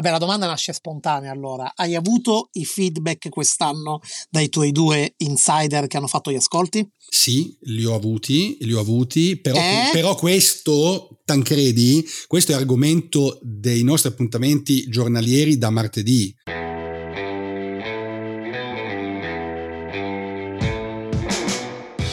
Vabbè, 0.00 0.12
la 0.12 0.18
domanda 0.18 0.46
nasce 0.46 0.72
spontanea 0.72 1.30
allora. 1.30 1.72
Hai 1.74 1.94
avuto 1.94 2.48
i 2.52 2.64
feedback 2.64 3.28
quest'anno 3.28 4.00
dai 4.30 4.48
tuoi 4.48 4.72
due 4.72 5.12
insider 5.18 5.88
che 5.88 5.98
hanno 5.98 6.06
fatto 6.06 6.30
gli 6.30 6.36
ascolti? 6.36 6.88
Sì, 7.06 7.54
li 7.64 7.84
ho 7.84 7.94
avuti, 7.94 8.56
li 8.62 8.72
ho 8.72 8.80
avuti, 8.80 9.38
però, 9.38 9.58
eh? 9.58 9.90
però 9.92 10.14
questo, 10.14 11.18
Tancredi, 11.22 12.02
questo 12.26 12.52
è 12.52 12.54
argomento 12.54 13.38
dei 13.42 13.82
nostri 13.82 14.08
appuntamenti 14.08 14.88
giornalieri 14.88 15.58
da 15.58 15.68
martedì. 15.68 16.34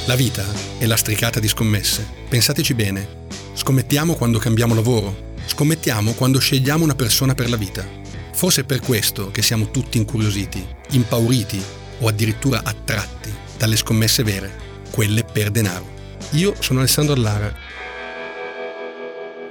La 0.08 0.16
vita 0.16 0.46
è 0.78 0.86
lastricata 0.86 1.40
di 1.40 1.48
scommesse. 1.48 2.06
Pensateci 2.28 2.74
bene. 2.74 3.28
Scommettiamo 3.54 4.16
quando 4.16 4.40
cambiamo 4.40 4.76
lavoro 4.76 5.27
Scommettiamo 5.48 6.11
quando 6.11 6.39
scegliamo 6.39 6.84
una 6.84 6.93
persona 6.93 7.34
per 7.34 7.50
la 7.50 7.55
vita. 7.55 7.88
Forse 8.34 8.61
è 8.61 8.63
per 8.63 8.82
questo 8.82 9.32
che 9.32 9.41
siamo 9.41 9.71
tutti 9.71 9.98
incuriositi, 9.98 10.63
impauriti 10.91 11.59
o 11.99 12.08
addirittura 12.08 12.62
attratti 12.63 13.34
dalle 13.58 13.77
scommesse 13.77 14.23
vere, 14.23 14.53
quelle 14.91 15.23
per 15.23 15.49
denaro. 15.49 15.95
Io 16.31 16.53
sono 16.59 16.80
Alessandro 16.80 17.16
Allara. 17.16 17.52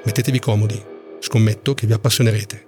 Mettetevi 0.04 0.38
comodi, 0.38 0.80
scommetto 1.18 1.74
che 1.74 1.86
vi 1.86 1.94
appassionerete. 1.94 2.66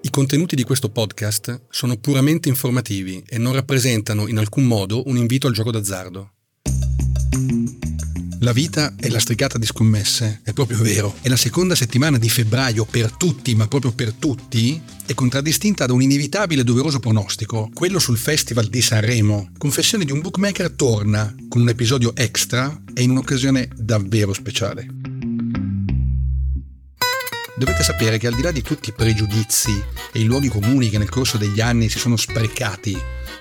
I 0.00 0.10
contenuti 0.10 0.56
di 0.56 0.64
questo 0.64 0.88
podcast 0.88 1.66
sono 1.68 1.96
puramente 1.96 2.48
informativi 2.48 3.22
e 3.26 3.38
non 3.38 3.52
rappresentano 3.52 4.26
in 4.26 4.38
alcun 4.38 4.64
modo 4.64 5.06
un 5.06 5.16
invito 5.16 5.46
al 5.46 5.52
gioco 5.52 5.70
d'azzardo. 5.70 6.32
La 8.44 8.52
vita 8.52 8.92
è 9.00 9.08
lastricata 9.08 9.56
di 9.56 9.64
scommesse, 9.64 10.42
è 10.44 10.52
proprio 10.52 10.76
vero. 10.82 11.14
E 11.22 11.30
la 11.30 11.36
seconda 11.36 11.74
settimana 11.74 12.18
di 12.18 12.28
febbraio 12.28 12.84
per 12.84 13.10
tutti, 13.12 13.54
ma 13.54 13.66
proprio 13.68 13.92
per 13.92 14.12
tutti, 14.12 14.78
è 15.06 15.14
contraddistinta 15.14 15.86
da 15.86 15.94
un 15.94 16.02
inevitabile 16.02 16.60
e 16.60 16.64
doveroso 16.64 17.00
pronostico, 17.00 17.70
quello 17.72 17.98
sul 17.98 18.18
Festival 18.18 18.66
di 18.66 18.82
Sanremo. 18.82 19.48
Confessione 19.56 20.04
di 20.04 20.12
un 20.12 20.20
bookmaker 20.20 20.72
torna 20.72 21.34
con 21.48 21.62
un 21.62 21.70
episodio 21.70 22.14
extra 22.14 22.82
e 22.92 23.00
in 23.00 23.12
un'occasione 23.12 23.70
davvero 23.74 24.34
speciale. 24.34 24.88
Dovete 27.56 27.82
sapere 27.82 28.18
che 28.18 28.26
al 28.26 28.34
di 28.34 28.42
là 28.42 28.52
di 28.52 28.60
tutti 28.60 28.90
i 28.90 28.92
pregiudizi 28.92 29.82
e 30.12 30.20
i 30.20 30.24
luoghi 30.24 30.48
comuni 30.48 30.90
che 30.90 30.98
nel 30.98 31.08
corso 31.08 31.38
degli 31.38 31.62
anni 31.62 31.88
si 31.88 31.98
sono 31.98 32.16
sprecati 32.18 32.94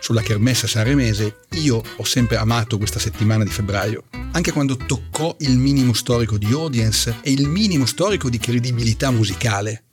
sulla 0.04 0.22
kermesse 0.22 0.68
sanremese, 0.68 1.46
io 1.52 1.82
ho 1.96 2.04
sempre 2.04 2.36
amato 2.36 2.78
questa 2.78 3.00
settimana 3.00 3.46
di 3.46 3.50
febbraio, 3.50 4.04
anche 4.34 4.52
quando 4.52 4.76
toccò 4.76 5.34
il 5.40 5.58
minimo 5.58 5.94
storico 5.94 6.38
di 6.38 6.52
audience 6.52 7.20
e 7.22 7.32
il 7.32 7.48
minimo 7.48 7.86
storico 7.86 8.30
di 8.30 8.38
credibilità 8.38 9.12
musicale. 9.12 9.86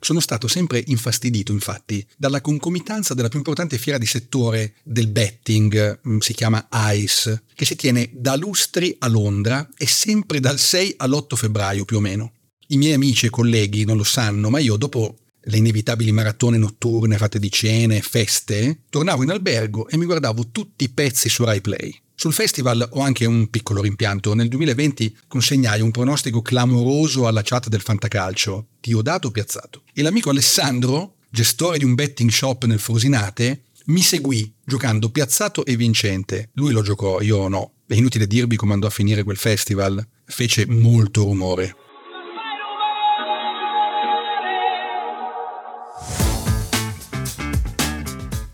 Sono 0.00 0.20
stato 0.20 0.48
sempre 0.48 0.82
infastidito, 0.86 1.52
infatti, 1.52 2.02
dalla 2.16 2.40
concomitanza 2.40 3.12
della 3.12 3.28
più 3.28 3.36
importante 3.36 3.76
fiera 3.76 3.98
di 3.98 4.06
settore 4.06 4.76
del 4.84 5.08
betting, 5.08 6.00
mm, 6.08 6.18
si 6.20 6.32
chiama 6.32 6.66
ICE, 6.70 7.42
che 7.54 7.66
si 7.66 7.76
tiene 7.76 8.08
da 8.14 8.36
lustri 8.36 8.96
a 9.00 9.08
Londra 9.08 9.68
e 9.76 9.86
sempre 9.86 10.40
dal 10.40 10.58
6 10.58 10.94
all'8 10.96 11.36
febbraio 11.36 11.84
più 11.84 11.98
o 11.98 12.00
meno. 12.00 12.32
I 12.68 12.78
miei 12.78 12.94
amici 12.94 13.26
e 13.26 13.30
colleghi 13.30 13.84
non 13.84 13.98
lo 13.98 14.04
sanno, 14.04 14.48
ma 14.48 14.60
io 14.60 14.76
dopo 14.76 15.14
le 15.48 15.56
inevitabili 15.56 16.12
maratone 16.12 16.58
notturne 16.58 17.16
fatte 17.16 17.38
di 17.38 17.50
cene 17.50 17.96
e 17.96 18.02
feste, 18.02 18.82
tornavo 18.90 19.22
in 19.22 19.30
albergo 19.30 19.88
e 19.88 19.96
mi 19.96 20.04
guardavo 20.04 20.48
tutti 20.52 20.84
i 20.84 20.90
pezzi 20.90 21.28
su 21.28 21.44
Rai 21.44 21.60
Play. 21.60 21.98
Sul 22.14 22.32
festival 22.32 22.86
ho 22.92 23.00
anche 23.00 23.24
un 23.24 23.48
piccolo 23.48 23.80
rimpianto. 23.80 24.34
Nel 24.34 24.48
2020 24.48 25.16
consegnai 25.28 25.80
un 25.80 25.90
pronostico 25.90 26.42
clamoroso 26.42 27.26
alla 27.26 27.42
chat 27.42 27.68
del 27.68 27.80
Fantacalcio, 27.80 28.66
Diodato 28.80 29.30
Piazzato. 29.30 29.82
E 29.94 30.02
l'amico 30.02 30.30
Alessandro, 30.30 31.14
gestore 31.30 31.78
di 31.78 31.84
un 31.84 31.94
betting 31.94 32.30
shop 32.30 32.64
nel 32.64 32.80
Frosinate, 32.80 33.62
mi 33.86 34.02
seguì 34.02 34.52
giocando 34.64 35.10
piazzato 35.10 35.64
e 35.64 35.76
vincente. 35.76 36.50
Lui 36.54 36.72
lo 36.72 36.82
giocò, 36.82 37.20
io 37.20 37.48
no. 37.48 37.72
È 37.86 37.94
inutile 37.94 38.26
dirvi 38.26 38.56
come 38.56 38.74
andò 38.74 38.88
a 38.88 38.90
finire 38.90 39.22
quel 39.22 39.38
festival. 39.38 40.06
Fece 40.26 40.66
molto 40.66 41.22
rumore. 41.22 41.74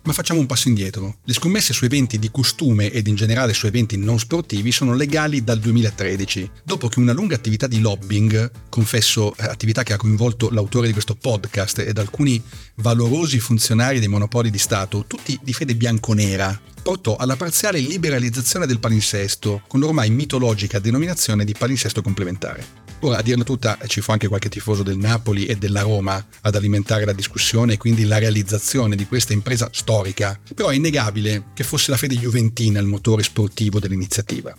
Ma 0.04 0.12
facciamo 0.12 0.40
un 0.40 0.46
passo 0.46 0.68
indietro. 0.68 1.16
Le 1.24 1.32
scommesse 1.32 1.72
su 1.72 1.86
eventi 1.86 2.18
di 2.18 2.30
costume 2.30 2.90
ed 2.90 3.06
in 3.06 3.14
generale 3.14 3.54
su 3.54 3.66
eventi 3.66 3.96
non 3.96 4.18
sportivi 4.18 4.70
sono 4.70 4.94
legali 4.94 5.42
dal 5.42 5.58
2013, 5.58 6.50
dopo 6.62 6.88
che 6.88 6.98
una 6.98 7.14
lunga 7.14 7.34
attività 7.34 7.66
di 7.66 7.80
lobbying, 7.80 8.50
confesso 8.68 9.34
eh, 9.34 9.44
attività 9.44 9.82
che 9.82 9.94
ha 9.94 9.96
coinvolto 9.96 10.50
l'autore 10.50 10.88
di 10.88 10.92
questo 10.92 11.14
podcast 11.14 11.78
ed 11.78 11.96
alcuni 11.96 12.42
valorosi 12.76 13.40
funzionari 13.40 13.98
dei 13.98 14.08
monopoli 14.08 14.50
di 14.50 14.58
Stato, 14.58 15.06
tutti 15.06 15.38
di 15.42 15.54
fede 15.54 15.74
bianconera, 15.74 16.60
portò 16.82 17.16
alla 17.16 17.36
parziale 17.36 17.78
liberalizzazione 17.78 18.66
del 18.66 18.80
palinsesto, 18.80 19.62
con 19.66 19.80
l'ormai 19.80 20.10
mitologica 20.10 20.80
denominazione 20.80 21.46
di 21.46 21.54
palinsesto 21.56 22.02
complementare. 22.02 22.83
Ora, 23.04 23.18
a 23.18 23.22
dirla 23.22 23.44
tutta, 23.44 23.78
ci 23.86 24.00
fu 24.00 24.12
anche 24.12 24.28
qualche 24.28 24.48
tifoso 24.48 24.82
del 24.82 24.96
Napoli 24.96 25.44
e 25.44 25.56
della 25.56 25.82
Roma 25.82 26.26
ad 26.40 26.54
alimentare 26.54 27.04
la 27.04 27.12
discussione 27.12 27.74
e 27.74 27.76
quindi 27.76 28.04
la 28.04 28.16
realizzazione 28.16 28.96
di 28.96 29.06
questa 29.06 29.34
impresa 29.34 29.68
storica, 29.72 30.40
però 30.54 30.70
è 30.70 30.74
innegabile 30.74 31.48
che 31.52 31.64
fosse 31.64 31.90
la 31.90 31.98
fede 31.98 32.14
juventina 32.14 32.80
il 32.80 32.86
motore 32.86 33.22
sportivo 33.22 33.78
dell'iniziativa. 33.78 34.56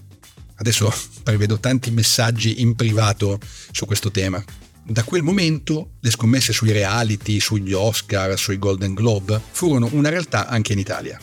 Adesso 0.58 0.94
prevedo 1.24 1.60
tanti 1.60 1.90
messaggi 1.90 2.62
in 2.62 2.76
privato 2.76 3.40
su 3.72 3.88
questo 3.88 4.12
tema. 4.12 4.44
Da 4.84 5.02
quel 5.04 5.24
momento 5.24 5.94
le 6.02 6.12
scommesse 6.12 6.54
sui 6.54 6.72
reality, 6.72 7.40
sugli 7.40 7.74
Oscar, 7.74 8.38
sui 8.38 8.60
Golden 8.60 8.94
Globe 8.94 9.42
furono 9.54 9.90
una 9.94 10.10
realtà 10.10 10.48
anche 10.48 10.74
in 10.74 10.78
Italia. 10.78 11.20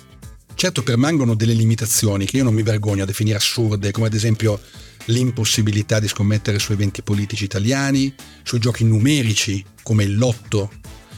Certo 0.54 0.82
permangono 0.82 1.34
delle 1.34 1.54
limitazioni 1.54 2.26
che 2.26 2.38
io 2.38 2.44
non 2.44 2.54
mi 2.54 2.62
vergogno 2.62 3.04
a 3.04 3.06
definire 3.06 3.36
assurde, 3.36 3.92
come 3.92 4.06
ad 4.06 4.14
esempio 4.14 4.60
l'impossibilità 5.06 6.00
di 6.00 6.08
scommettere 6.08 6.58
su 6.58 6.72
eventi 6.72 7.02
politici 7.02 7.44
italiani, 7.44 8.14
sui 8.42 8.58
giochi 8.58 8.84
numerici 8.84 9.64
come 9.82 10.04
il 10.04 10.16
lotto, 10.16 10.70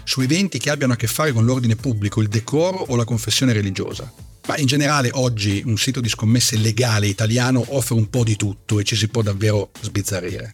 su 0.04 0.20
eventi 0.20 0.58
che 0.58 0.70
abbiano 0.70 0.92
a 0.92 0.96
che 0.96 1.06
fare 1.06 1.32
con 1.32 1.44
l'ordine 1.44 1.76
pubblico, 1.76 2.20
il 2.20 2.28
decoro 2.28 2.78
o 2.78 2.96
la 2.96 3.04
confessione 3.04 3.52
religiosa. 3.52 4.12
Ma 4.46 4.58
in 4.58 4.66
generale 4.66 5.08
oggi 5.12 5.62
un 5.64 5.78
sito 5.78 6.00
di 6.00 6.08
scommesse 6.08 6.56
legale 6.56 7.06
italiano 7.06 7.64
offre 7.68 7.94
un 7.94 8.10
po' 8.10 8.24
di 8.24 8.36
tutto 8.36 8.78
e 8.78 8.84
ci 8.84 8.94
si 8.94 9.08
può 9.08 9.22
davvero 9.22 9.70
sbizzarrire. 9.80 10.52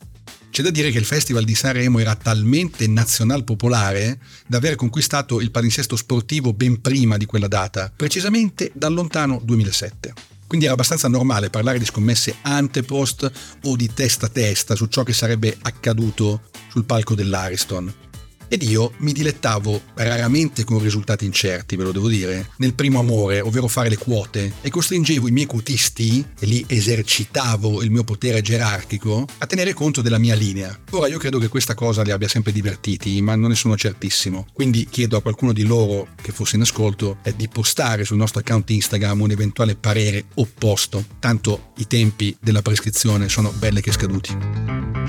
C'è 0.50 0.62
da 0.62 0.70
dire 0.70 0.90
che 0.90 0.98
il 0.98 1.04
Festival 1.04 1.44
di 1.44 1.54
Sanremo 1.54 2.00
era 2.00 2.16
talmente 2.16 2.86
nazional 2.88 3.44
popolare 3.44 4.18
da 4.46 4.56
aver 4.56 4.74
conquistato 4.74 5.40
il 5.40 5.50
palinsesto 5.50 5.96
sportivo 5.96 6.52
ben 6.52 6.80
prima 6.80 7.16
di 7.16 7.24
quella 7.24 7.48
data, 7.48 7.92
precisamente 7.94 8.70
dal 8.74 8.92
lontano 8.92 9.40
2007. 9.44 10.12
Quindi 10.50 10.66
era 10.66 10.76
abbastanza 10.76 11.06
normale 11.06 11.48
parlare 11.48 11.78
di 11.78 11.84
scommesse 11.84 12.38
antepost 12.42 13.30
o 13.62 13.76
di 13.76 13.88
testa 13.94 14.26
a 14.26 14.28
testa 14.28 14.74
su 14.74 14.86
ciò 14.86 15.04
che 15.04 15.12
sarebbe 15.12 15.56
accaduto 15.62 16.40
sul 16.68 16.84
palco 16.84 17.14
dell'Ariston 17.14 18.09
ed 18.52 18.64
io 18.64 18.94
mi 18.98 19.12
dilettavo 19.12 19.80
raramente 19.94 20.64
con 20.64 20.82
risultati 20.82 21.24
incerti, 21.24 21.76
ve 21.76 21.84
lo 21.84 21.92
devo 21.92 22.08
dire, 22.08 22.50
nel 22.56 22.74
primo 22.74 22.98
amore, 22.98 23.40
ovvero 23.40 23.68
fare 23.68 23.88
le 23.88 23.96
quote, 23.96 24.54
e 24.60 24.70
costringevo 24.70 25.28
i 25.28 25.30
miei 25.30 25.46
cutisti, 25.46 26.24
e 26.36 26.46
lì 26.46 26.64
esercitavo 26.66 27.80
il 27.80 27.92
mio 27.92 28.02
potere 28.02 28.42
gerarchico, 28.42 29.24
a 29.38 29.46
tenere 29.46 29.72
conto 29.72 30.02
della 30.02 30.18
mia 30.18 30.34
linea. 30.34 30.76
Ora 30.90 31.06
io 31.06 31.18
credo 31.18 31.38
che 31.38 31.46
questa 31.46 31.74
cosa 31.74 32.02
li 32.02 32.10
abbia 32.10 32.26
sempre 32.26 32.50
divertiti, 32.50 33.20
ma 33.22 33.36
non 33.36 33.50
ne 33.50 33.54
sono 33.54 33.76
certissimo. 33.76 34.48
Quindi 34.52 34.88
chiedo 34.90 35.16
a 35.16 35.22
qualcuno 35.22 35.52
di 35.52 35.62
loro 35.62 36.08
che 36.20 36.32
fosse 36.32 36.56
in 36.56 36.62
ascolto 36.62 37.18
eh, 37.22 37.36
di 37.36 37.46
postare 37.46 38.04
sul 38.04 38.16
nostro 38.16 38.40
account 38.40 38.68
Instagram 38.68 39.20
un 39.20 39.30
eventuale 39.30 39.76
parere 39.76 40.24
opposto, 40.34 41.04
tanto 41.20 41.70
i 41.76 41.86
tempi 41.86 42.36
della 42.40 42.62
prescrizione 42.62 43.28
sono 43.28 43.52
belle 43.52 43.80
che 43.80 43.92
scaduti. 43.92 44.99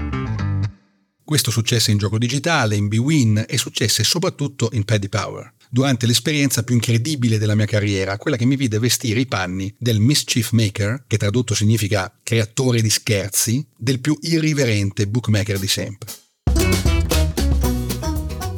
Questo 1.32 1.50
successe 1.50 1.92
in 1.92 1.98
gioco 1.98 2.18
digitale, 2.18 2.76
in 2.76 2.90
BWin 2.90 3.46
e 3.48 3.58
successe 3.58 4.04
soprattutto 4.04 4.68
in 4.74 4.84
Paddy 4.84 5.08
Power, 5.08 5.54
durante 5.70 6.06
l'esperienza 6.06 6.62
più 6.62 6.76
incredibile 6.76 7.38
della 7.38 7.56
mia 7.56 7.66
carriera, 7.66 8.18
quella 8.18 8.36
che 8.36 8.44
mi 8.44 8.58
vide 8.58 8.80
vestire 8.80 9.22
i 9.22 9.26
panni 9.26 9.74
del 9.78 10.02
mischief 10.02 10.52
maker, 10.52 11.06
che 11.08 11.16
tradotto 11.16 11.56
significa 11.56 12.14
creatore 12.22 12.82
di 12.82 12.90
scherzi, 12.90 13.66
del 13.78 14.02
più 14.02 14.18
irriverente 14.20 15.08
bookmaker 15.08 15.58
di 15.58 15.70
sempre. 15.70 16.10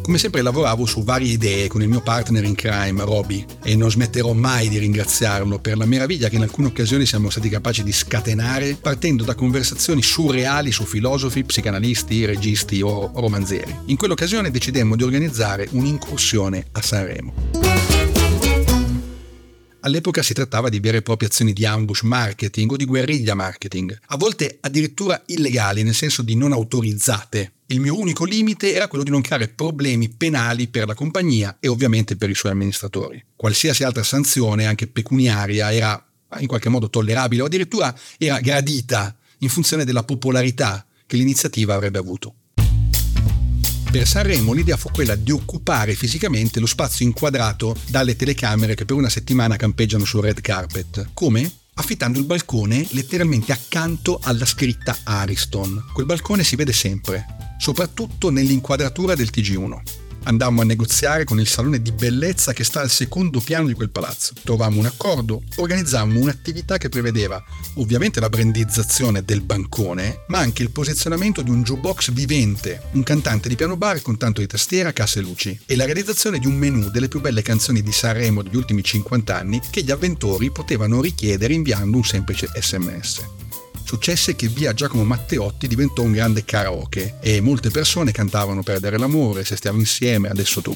Come 0.03 0.17
sempre 0.17 0.41
lavoravo 0.41 0.85
su 0.85 1.01
varie 1.01 1.31
idee 1.31 1.69
con 1.69 1.81
il 1.81 1.88
mio 1.88 2.01
partner 2.01 2.44
in 2.44 2.55
crime, 2.55 3.05
Roby, 3.05 3.45
e 3.63 3.73
non 3.77 3.89
smetterò 3.89 4.33
mai 4.33 4.67
di 4.67 4.77
ringraziarlo 4.77 5.59
per 5.59 5.77
la 5.77 5.85
meraviglia 5.85 6.27
che 6.27 6.35
in 6.35 6.41
alcune 6.41 6.67
occasioni 6.67 7.05
siamo 7.05 7.29
stati 7.29 7.47
capaci 7.47 7.83
di 7.83 7.94
scatenare 7.94 8.75
partendo 8.75 9.23
da 9.23 9.33
conversazioni 9.33 10.01
surreali 10.01 10.73
su 10.73 10.83
filosofi, 10.83 11.45
psicanalisti, 11.45 12.25
registi 12.25 12.81
o 12.81 13.13
romanzieri. 13.15 13.73
In 13.85 13.95
quell'occasione 13.95 14.51
decidemmo 14.51 14.97
di 14.97 15.03
organizzare 15.03 15.69
un'incursione 15.71 16.65
a 16.73 16.81
Sanremo. 16.81 17.33
All'epoca 19.79 20.21
si 20.21 20.33
trattava 20.33 20.67
di 20.67 20.81
vere 20.81 20.97
e 20.97 21.01
proprie 21.01 21.29
azioni 21.29 21.53
di 21.53 21.65
ambush 21.65 22.01
marketing 22.01 22.71
o 22.71 22.75
di 22.75 22.85
guerriglia 22.85 23.35
marketing, 23.35 23.97
a 24.07 24.17
volte 24.17 24.57
addirittura 24.59 25.23
illegali 25.27 25.83
nel 25.83 25.94
senso 25.94 26.21
di 26.23 26.35
non 26.35 26.51
autorizzate 26.51 27.53
Il 27.74 27.80
mio 27.80 27.98
unico 27.98 28.24
limite 28.24 28.72
era 28.72 28.88
quello 28.88 29.04
di 29.04 29.10
non 29.10 29.22
creare 29.22 29.48
problemi 29.48 30.08
penali 30.08 30.68
per 30.68 30.86
la 30.86 30.94
compagnia 30.94 31.58
e 31.60 31.68
ovviamente 31.68 32.16
per 32.16 32.30
i 32.30 32.36
suoi 32.36 32.52
amministratori. 32.52 33.25
Qualsiasi 33.36 33.84
altra 33.84 34.04
sanzione, 34.04 34.68
anche 34.68 34.86
pecuniaria, 34.86 35.74
era 35.74 36.08
in 36.38 36.46
qualche 36.46 36.70
modo 36.70 36.88
tollerabile 36.88 37.42
o 37.42 37.46
addirittura 37.46 37.92
era 38.20 38.40
gradita 38.42 39.18
in 39.40 39.50
funzione 39.50 39.86
della 39.86 40.04
popolarità 40.04 40.86
che 41.08 41.18
l'iniziativa 41.18 41.74
avrebbe 41.74 41.98
avuto. 41.98 42.36
Per 43.90 44.08
Sanremo 44.08 44.54
l'idea 44.54 44.78
fu 44.78 44.92
quella 44.92 45.16
di 45.16 45.31
occupare 45.31 45.96
fisicamente 45.96 46.60
lo 46.60 46.68
spazio 46.68 47.06
inquadrato 47.06 47.75
dalle 47.88 48.16
telecamere 48.16 48.75
che 48.75 48.86
per 48.86 48.96
una 48.96 49.10
settimana 49.10 49.56
campeggiano 49.56 50.06
sul 50.06 50.22
red 50.22 50.42
carpet. 50.42 51.10
Come? 51.16 51.52
Affittando 51.75 52.20
il 52.20 52.25
balcone 52.25 52.86
letteralmente 52.92 53.52
accanto 53.52 54.20
alla 54.22 54.46
scritta 54.46 54.96
Ariston. 55.04 55.86
Quel 55.92 56.06
balcone 56.06 56.44
si 56.44 56.56
vede 56.56 56.72
sempre, 56.72 57.25
soprattutto 57.58 58.30
nell'inquadratura 58.30 59.16
del 59.16 59.31
TG1. 59.34 60.02
Andammo 60.24 60.62
a 60.62 60.66
negoziare 60.66 61.25
con 61.25 61.40
il 61.40 61.48
salone 61.48 61.81
di 61.81 61.92
bellezza 61.92 62.54
che 62.54 62.64
sta 62.64 62.80
al 62.80 62.90
secondo 62.90 63.42
piano 63.42 63.68
di 63.68 63.74
quel 63.74 63.90
palazzo. 63.90 64.34
Trovammo 64.42 64.80
un 64.80 64.86
accordo, 64.86 65.44
organizzammo 65.58 66.20
un'attività 66.20 66.78
che 66.78 66.90
prevedeva 66.90 67.44
ovviamente 67.75 68.20
la 68.20 68.30
brandizzazione 68.30 69.24
del 69.24 69.42
bancone, 69.42 70.24
ma 70.28 70.40
anche 70.40 70.64
il 70.64 70.72
posizionamento 70.72 71.42
di 71.42 71.50
un 71.50 71.64
jukebox 71.64 72.12
vivente, 72.12 72.84
un 72.94 73.04
cantante 73.04 73.50
di 73.50 73.56
piano 73.56 73.75
bar 73.75 74.02
con 74.02 74.18
tanto 74.18 74.40
di 74.40 74.48
tastiera, 74.48 74.94
casse 74.94 75.20
e 75.20 75.24
luci, 75.24 75.60
e 75.66 75.75
la 75.75 75.86
realizzazione 75.86 76.40
di 76.40 76.48
un 76.48 76.56
menù 76.56 76.90
delle 76.90 77.10
più 77.10 77.20
belle 77.20 77.42
canzoni 77.42 77.81
di 77.81 77.92
Sanremo 77.92 78.42
degli 78.42 78.56
ultimi 78.56 78.84
50 78.84 79.38
anni 79.38 79.62
che 79.70 79.84
gli 79.84 79.92
avventori 79.92 80.52
potevano 80.52 81.02
richiedere 81.02 81.54
inviando 81.54 81.98
un 81.98 82.04
semplice 82.04 82.50
sms 82.54 83.43
successe 83.83 84.35
che 84.35 84.47
via 84.47 84.74
Giacomo 84.74 85.03
Matteotti 85.03 85.68
diventò 85.68 86.01
un 86.01 86.12
grande 86.12 86.45
karaoke 86.45 87.15
e 87.21 87.41
molte 87.41 87.69
persone 87.69 88.12
cantavano 88.12 88.63
Perdere 88.63 88.97
l'amore, 88.97 89.44
Se 89.44 89.56
stiamo 89.56 89.80
insieme, 89.80 90.30
adesso 90.30 90.62
tu. 90.62 90.75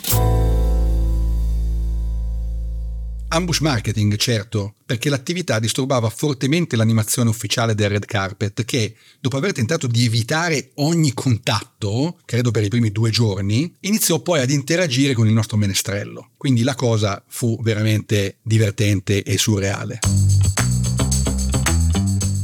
Ambush 3.29 3.59
marketing, 3.59 4.15
certo, 4.15 4.75
perché 4.85 5.09
l'attività 5.09 5.59
disturbava 5.59 6.09
fortemente 6.09 6.77
l'animazione 6.77 7.29
ufficiale 7.29 7.75
del 7.75 7.89
red 7.89 8.05
carpet 8.05 8.63
che, 8.63 8.95
dopo 9.19 9.35
aver 9.35 9.51
tentato 9.51 9.85
di 9.85 10.05
evitare 10.05 10.71
ogni 10.75 11.13
contatto, 11.13 12.19
credo 12.23 12.51
per 12.51 12.63
i 12.63 12.69
primi 12.69 12.89
due 12.89 13.09
giorni, 13.09 13.71
iniziò 13.81 14.21
poi 14.21 14.39
ad 14.39 14.49
interagire 14.49 15.13
con 15.13 15.27
il 15.27 15.33
nostro 15.33 15.57
menestrello. 15.57 16.29
Quindi 16.37 16.63
la 16.63 16.75
cosa 16.75 17.21
fu 17.27 17.59
veramente 17.61 18.37
divertente 18.43 19.21
e 19.23 19.37
surreale. 19.37 19.99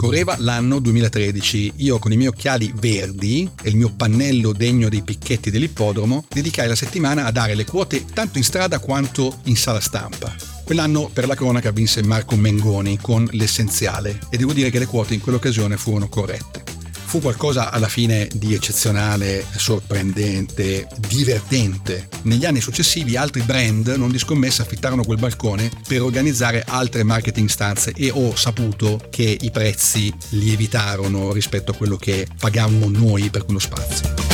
Correva 0.04 0.36
l'anno 0.40 0.80
2013. 0.80 1.76
Io 1.78 1.98
con 1.98 2.12
i 2.12 2.18
miei 2.18 2.28
occhiali 2.28 2.74
verdi 2.76 3.50
e 3.62 3.70
il 3.70 3.78
mio 3.78 3.90
pannello 3.90 4.52
degno 4.52 4.90
dei 4.90 5.02
picchetti 5.02 5.50
dell'ippodromo 5.50 6.26
dedicai 6.28 6.68
la 6.68 6.76
settimana 6.76 7.24
a 7.24 7.32
dare 7.32 7.56
le 7.56 7.64
quote 7.64 8.04
tanto 8.04 8.38
in 8.38 8.44
strada 8.44 8.80
quanto 8.80 9.40
in 9.44 9.56
sala 9.56 9.80
stampa. 9.80 10.36
Quell'anno 10.66 11.08
per 11.08 11.26
la 11.26 11.36
cronaca 11.36 11.72
vinse 11.72 12.04
Marco 12.04 12.36
Mengoni 12.36 12.98
con 13.00 13.26
l'essenziale 13.32 14.20
e 14.30 14.36
devo 14.36 14.52
dire 14.52 14.70
che 14.70 14.80
le 14.80 14.88
quote 14.88 15.14
in 15.14 15.22
quell'occasione 15.22 15.78
furono 15.78 16.10
corrette 16.10 16.83
fu 17.14 17.22
qualcosa 17.22 17.70
alla 17.70 17.88
fine 17.88 18.28
di 18.34 18.56
eccezionale, 18.56 19.46
sorprendente, 19.56 20.88
divertente. 20.98 22.10
Negli 22.24 22.44
anni 22.44 22.60
successivi 22.60 23.16
altri 23.16 23.42
brand 23.42 23.86
non 23.98 24.10
di 24.10 24.18
scommessa 24.18 24.64
affittarono 24.64 25.04
quel 25.04 25.20
balcone 25.20 25.70
per 25.88 26.02
organizzare 26.02 26.64
altre 26.68 27.04
marketing 27.04 27.50
stanze 27.50 27.94
e 27.96 28.10
ho 28.12 28.36
saputo 28.36 29.00
che 29.12 29.38
i 29.40 29.52
prezzi 29.52 30.12
lievitarono 30.30 31.32
rispetto 31.34 31.70
a 31.70 31.76
quello 31.76 31.98
che 31.98 32.26
pagavamo 32.40 32.90
noi 32.90 33.30
per 33.30 33.44
quello 33.46 33.60
spazio. 33.60 34.33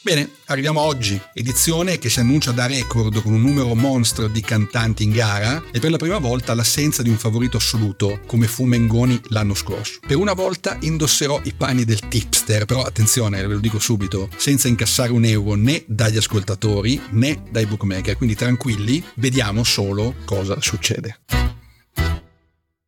Bene, 0.00 0.30
arriviamo 0.46 0.80
a 0.80 0.84
oggi, 0.84 1.20
edizione 1.34 1.98
che 1.98 2.08
si 2.08 2.20
annuncia 2.20 2.52
da 2.52 2.66
record 2.66 3.20
con 3.20 3.32
un 3.32 3.42
numero 3.42 3.74
monstro 3.74 4.28
di 4.28 4.40
cantanti 4.40 5.02
in 5.02 5.10
gara 5.10 5.60
e 5.72 5.80
per 5.80 5.90
la 5.90 5.96
prima 5.96 6.18
volta 6.18 6.54
l'assenza 6.54 7.02
di 7.02 7.08
un 7.08 7.16
favorito 7.16 7.56
assoluto 7.56 8.20
come 8.24 8.46
fu 8.46 8.64
Mengoni 8.64 9.20
l'anno 9.30 9.54
scorso. 9.54 9.98
Per 10.06 10.16
una 10.16 10.34
volta 10.34 10.78
indosserò 10.82 11.40
i 11.44 11.52
panni 11.52 11.84
del 11.84 11.98
tipster, 12.06 12.64
però 12.64 12.84
attenzione, 12.84 13.44
ve 13.44 13.54
lo 13.54 13.58
dico 13.58 13.80
subito, 13.80 14.30
senza 14.36 14.68
incassare 14.68 15.10
un 15.10 15.24
euro 15.24 15.56
né 15.56 15.82
dagli 15.88 16.16
ascoltatori 16.16 17.00
né 17.10 17.42
dai 17.50 17.66
bookmaker, 17.66 18.16
quindi 18.16 18.36
tranquilli, 18.36 19.04
vediamo 19.16 19.64
solo 19.64 20.14
cosa 20.24 20.60
succede. 20.60 21.22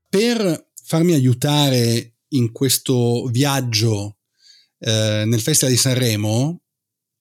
Per 0.08 0.68
farmi 0.84 1.12
aiutare 1.14 2.18
in 2.28 2.52
questo 2.52 3.26
viaggio 3.32 4.18
eh, 4.78 5.24
nel 5.26 5.40
Festival 5.40 5.74
di 5.74 5.80
Sanremo, 5.80 6.59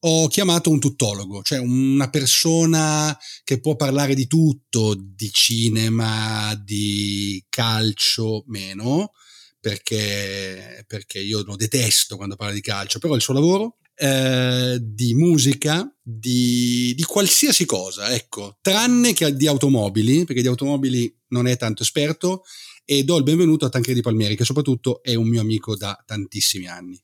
ho 0.02 0.28
chiamato 0.28 0.70
un 0.70 0.80
tuttologo, 0.80 1.42
cioè 1.42 1.60
una 1.60 2.10
persona 2.10 3.18
che 3.44 3.60
può 3.60 3.76
parlare 3.76 4.16
di 4.16 4.28
tutto, 4.28 4.96
di 4.98 5.30
cinema, 5.32 6.56
di 6.64 7.44
calcio, 7.50 8.44
meno, 8.48 9.12
perché, 9.60 10.86
perché 10.88 11.20
io 11.20 11.44
lo 11.44 11.56
detesto 11.56 12.16
quando 12.16 12.36
parla 12.36 12.54
di 12.54 12.62
calcio, 12.62 13.00
però 13.00 13.16
il 13.16 13.22
suo 13.22 13.34
lavoro, 13.34 13.78
eh, 13.96 14.78
di 14.82 15.14
musica, 15.16 15.86
di, 16.02 16.94
di, 16.96 17.04
qualsiasi 17.04 17.66
cosa, 17.66 18.14
ecco, 18.14 18.58
tranne 18.62 19.12
che 19.12 19.36
di 19.36 19.48
automobili, 19.48 20.24
perché 20.24 20.42
di 20.42 20.48
automobili 20.48 21.14
non 21.30 21.48
è 21.48 21.58
tanto 21.58 21.84
esperto, 21.84 22.44
e 22.86 23.04
do 23.04 23.18
il 23.18 23.24
benvenuto 23.24 23.66
a 23.66 23.70
Tancredi 23.70 24.00
Palmieri, 24.00 24.38
che 24.38 24.46
soprattutto 24.46 25.04
è 25.04 25.14
un 25.16 25.28
mio 25.28 25.42
amico 25.42 25.76
da 25.76 26.02
tantissimi 26.06 26.68
anni. 26.68 27.00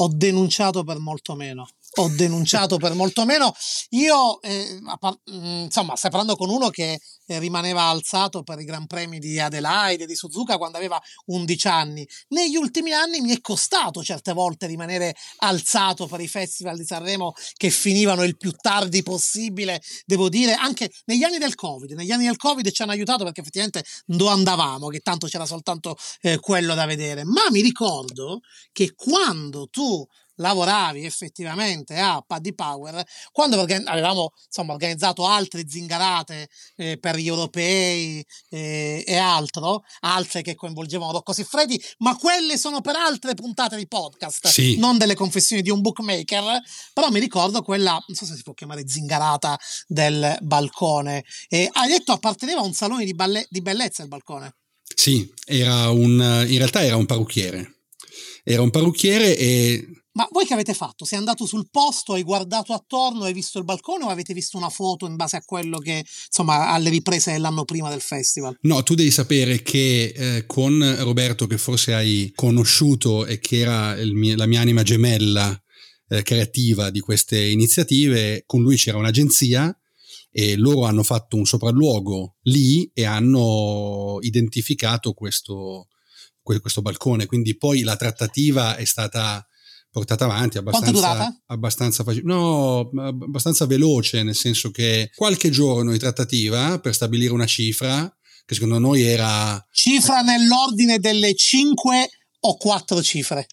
Ho 0.00 0.08
denunciato 0.14 0.84
per 0.84 0.98
molto 0.98 1.34
meno 1.34 1.68
ho 2.00 2.08
denunciato 2.08 2.76
per 2.76 2.94
molto 2.94 3.24
meno. 3.24 3.52
Io, 3.90 4.40
eh, 4.40 4.78
mm, 4.80 5.62
insomma, 5.64 5.96
stai 5.96 6.10
parlando 6.10 6.36
con 6.36 6.48
uno 6.48 6.70
che 6.70 7.00
eh, 7.26 7.38
rimaneva 7.38 7.82
alzato 7.82 8.42
per 8.42 8.60
i 8.60 8.64
Gran 8.64 8.86
Premi 8.86 9.18
di 9.18 9.40
Adelaide, 9.40 10.06
di 10.06 10.14
Suzuka 10.14 10.58
quando 10.58 10.76
aveva 10.76 11.00
11 11.26 11.68
anni. 11.68 12.08
Negli 12.28 12.56
ultimi 12.56 12.92
anni 12.92 13.20
mi 13.20 13.34
è 13.34 13.40
costato 13.40 14.02
certe 14.02 14.32
volte 14.32 14.66
rimanere 14.66 15.14
alzato 15.38 16.06
per 16.06 16.20
i 16.20 16.28
festival 16.28 16.76
di 16.76 16.84
Sanremo 16.84 17.34
che 17.56 17.70
finivano 17.70 18.22
il 18.22 18.36
più 18.36 18.52
tardi 18.52 19.02
possibile, 19.02 19.82
devo 20.06 20.28
dire, 20.28 20.54
anche 20.54 20.90
negli 21.06 21.24
anni 21.24 21.38
del 21.38 21.56
Covid. 21.56 21.92
Negli 21.92 22.12
anni 22.12 22.26
del 22.26 22.36
Covid 22.36 22.70
ci 22.70 22.82
hanno 22.82 22.92
aiutato 22.92 23.24
perché 23.24 23.40
effettivamente 23.40 23.84
non 24.06 24.28
andavamo, 24.28 24.86
che 24.86 25.00
tanto 25.00 25.26
c'era 25.26 25.46
soltanto 25.46 25.96
eh, 26.20 26.38
quello 26.38 26.74
da 26.74 26.86
vedere. 26.86 27.24
Ma 27.24 27.42
mi 27.50 27.60
ricordo 27.60 28.40
che 28.72 28.94
quando 28.94 29.66
tu 29.68 30.06
lavoravi 30.38 31.04
effettivamente 31.04 31.96
a 31.98 32.22
Paddy 32.26 32.54
Power 32.54 33.04
quando 33.32 33.60
avevamo 33.60 34.32
insomma, 34.46 34.72
organizzato 34.72 35.26
altre 35.26 35.68
zingarate 35.68 36.48
eh, 36.76 36.98
per 36.98 37.16
gli 37.16 37.26
europei 37.26 38.24
eh, 38.50 39.04
e 39.06 39.16
altro, 39.16 39.82
altre 40.00 40.42
che 40.42 40.54
coinvolgevano 40.54 41.12
Rocco 41.12 41.32
Siffredi, 41.32 41.80
ma 41.98 42.16
quelle 42.16 42.58
sono 42.58 42.80
per 42.80 42.96
altre 42.96 43.34
puntate 43.34 43.76
di 43.76 43.86
podcast, 43.86 44.48
sì. 44.48 44.76
non 44.78 44.98
delle 44.98 45.14
confessioni 45.14 45.62
di 45.62 45.70
un 45.70 45.80
bookmaker, 45.80 46.60
però 46.92 47.10
mi 47.10 47.20
ricordo 47.20 47.62
quella, 47.62 47.92
non 47.92 48.16
so 48.16 48.24
se 48.24 48.34
si 48.34 48.42
può 48.42 48.54
chiamare 48.54 48.88
zingarata 48.88 49.58
del 49.86 50.36
balcone, 50.40 51.24
e 51.48 51.68
hai 51.72 51.88
detto 51.88 52.12
apparteneva 52.12 52.60
a 52.60 52.64
un 52.64 52.72
salone 52.72 53.04
di, 53.04 53.14
balle- 53.14 53.46
di 53.50 53.60
bellezza 53.60 54.02
il 54.02 54.08
balcone. 54.08 54.54
Sì, 54.94 55.32
era 55.44 55.90
un, 55.90 56.44
in 56.48 56.56
realtà 56.56 56.82
era 56.82 56.96
un 56.96 57.06
parrucchiere. 57.06 57.74
Era 58.42 58.62
un 58.62 58.70
parrucchiere 58.70 59.36
e 59.36 59.86
ma 60.18 60.28
voi 60.32 60.44
che 60.44 60.54
avete 60.54 60.74
fatto? 60.74 61.04
Sei 61.04 61.16
andato 61.16 61.46
sul 61.46 61.68
posto, 61.70 62.14
hai 62.14 62.24
guardato 62.24 62.72
attorno, 62.72 63.22
hai 63.22 63.32
visto 63.32 63.58
il 63.58 63.64
balcone 63.64 64.02
o 64.02 64.08
avete 64.08 64.34
visto 64.34 64.56
una 64.56 64.68
foto 64.68 65.06
in 65.06 65.14
base 65.14 65.36
a 65.36 65.42
quello 65.44 65.78
che, 65.78 66.04
insomma, 66.26 66.70
alle 66.70 66.90
riprese 66.90 67.30
dell'anno 67.30 67.64
prima 67.64 67.88
del 67.88 68.00
festival? 68.00 68.58
No, 68.62 68.82
tu 68.82 68.96
devi 68.96 69.12
sapere 69.12 69.62
che 69.62 70.12
eh, 70.16 70.46
con 70.46 70.96
Roberto, 70.98 71.46
che 71.46 71.56
forse 71.56 71.94
hai 71.94 72.32
conosciuto 72.34 73.26
e 73.26 73.38
che 73.38 73.58
era 73.58 73.94
mio, 73.94 74.34
la 74.34 74.46
mia 74.46 74.60
anima 74.60 74.82
gemella 74.82 75.56
eh, 76.08 76.22
creativa 76.22 76.90
di 76.90 76.98
queste 76.98 77.40
iniziative, 77.40 78.42
con 78.44 78.60
lui 78.60 78.74
c'era 78.74 78.98
un'agenzia 78.98 79.72
e 80.32 80.56
loro 80.56 80.82
hanno 80.82 81.04
fatto 81.04 81.36
un 81.36 81.46
sopralluogo 81.46 82.38
lì 82.42 82.90
e 82.92 83.04
hanno 83.04 84.18
identificato 84.22 85.12
questo, 85.12 85.86
questo 86.42 86.82
balcone. 86.82 87.26
Quindi 87.26 87.56
poi 87.56 87.82
la 87.82 87.94
trattativa 87.94 88.74
è 88.74 88.84
stata 88.84 89.47
portata 89.98 90.24
avanti 90.24 90.58
abbastanza, 90.58 91.42
abbastanza, 91.46 92.04
no, 92.22 92.90
abbastanza 92.98 93.66
veloce, 93.66 94.22
nel 94.22 94.34
senso 94.34 94.70
che 94.70 95.10
qualche 95.14 95.50
giorno 95.50 95.92
di 95.92 95.98
trattativa 95.98 96.78
per 96.78 96.94
stabilire 96.94 97.32
una 97.32 97.46
cifra 97.46 98.10
che 98.46 98.54
secondo 98.54 98.78
noi 98.78 99.02
era... 99.02 99.62
Cifra 99.70 100.22
nell'ordine 100.22 100.98
delle 100.98 101.34
5 101.34 102.08
o 102.40 102.56
4 102.56 103.02
cifre? 103.02 103.46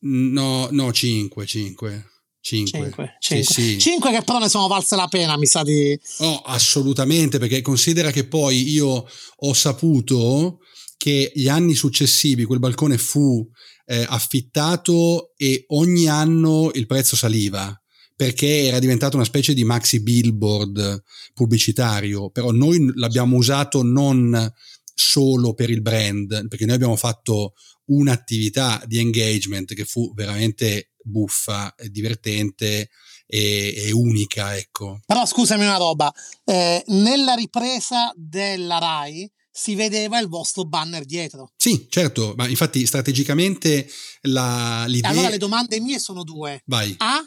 No, 0.00 0.68
no, 0.72 0.92
5, 0.92 1.46
5. 1.46 2.06
5. 2.40 2.80
5, 2.80 3.16
5. 3.20 3.44
Sì, 3.44 3.44
sì. 3.44 3.78
5 3.78 4.10
che 4.10 4.22
però 4.22 4.40
ne 4.40 4.48
sono 4.48 4.66
valse 4.66 4.96
la 4.96 5.06
pena, 5.06 5.38
mi 5.38 5.46
sa 5.46 5.62
di... 5.62 5.96
Oh, 6.18 6.42
assolutamente, 6.44 7.38
perché 7.38 7.60
considera 7.60 8.10
che 8.10 8.26
poi 8.26 8.68
io 8.68 9.06
ho 9.36 9.52
saputo 9.52 10.58
che 10.96 11.30
gli 11.34 11.48
anni 11.48 11.74
successivi 11.74 12.44
quel 12.44 12.58
balcone 12.58 12.98
fu 12.98 13.48
eh, 13.92 14.06
affittato 14.08 15.32
e 15.36 15.66
ogni 15.68 16.08
anno 16.08 16.70
il 16.72 16.86
prezzo 16.86 17.14
saliva 17.14 17.76
perché 18.16 18.64
era 18.64 18.78
diventato 18.78 19.16
una 19.16 19.24
specie 19.26 19.52
di 19.52 19.64
maxi 19.64 20.00
billboard 20.00 21.02
pubblicitario, 21.34 22.30
però 22.30 22.52
noi 22.52 22.92
l'abbiamo 22.94 23.36
usato 23.36 23.82
non 23.82 24.50
solo 24.94 25.54
per 25.54 25.70
il 25.70 25.82
brand, 25.82 26.46
perché 26.46 26.64
noi 26.64 26.76
abbiamo 26.76 26.96
fatto 26.96 27.54
un'attività 27.86 28.80
di 28.86 28.98
engagement 28.98 29.74
che 29.74 29.84
fu 29.84 30.12
veramente 30.14 30.92
buffa 31.02 31.74
divertente 31.88 32.90
e, 33.26 33.74
e 33.76 33.90
unica, 33.90 34.56
ecco. 34.56 35.00
Però 35.04 35.26
scusami 35.26 35.64
una 35.64 35.78
roba, 35.78 36.12
eh, 36.44 36.84
nella 36.88 37.34
ripresa 37.34 38.12
della 38.14 38.78
RAI 38.78 39.28
si 39.54 39.74
vedeva 39.74 40.18
il 40.18 40.28
vostro 40.28 40.64
banner 40.64 41.04
dietro. 41.04 41.52
Sì, 41.56 41.86
certo, 41.90 42.32
ma 42.36 42.48
infatti 42.48 42.86
strategicamente 42.86 43.86
la, 44.22 44.86
l'idea... 44.86 45.10
Allora 45.10 45.28
le 45.28 45.36
domande 45.36 45.78
mie 45.78 45.98
sono 45.98 46.24
due. 46.24 46.62
Vai. 46.64 46.94
A, 46.98 47.20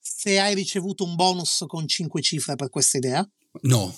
se 0.00 0.38
hai 0.38 0.54
ricevuto 0.54 1.04
un 1.04 1.16
bonus 1.16 1.64
con 1.66 1.86
5 1.88 2.22
cifre 2.22 2.54
per 2.54 2.70
questa 2.70 2.98
idea? 2.98 3.28
No. 3.62 3.94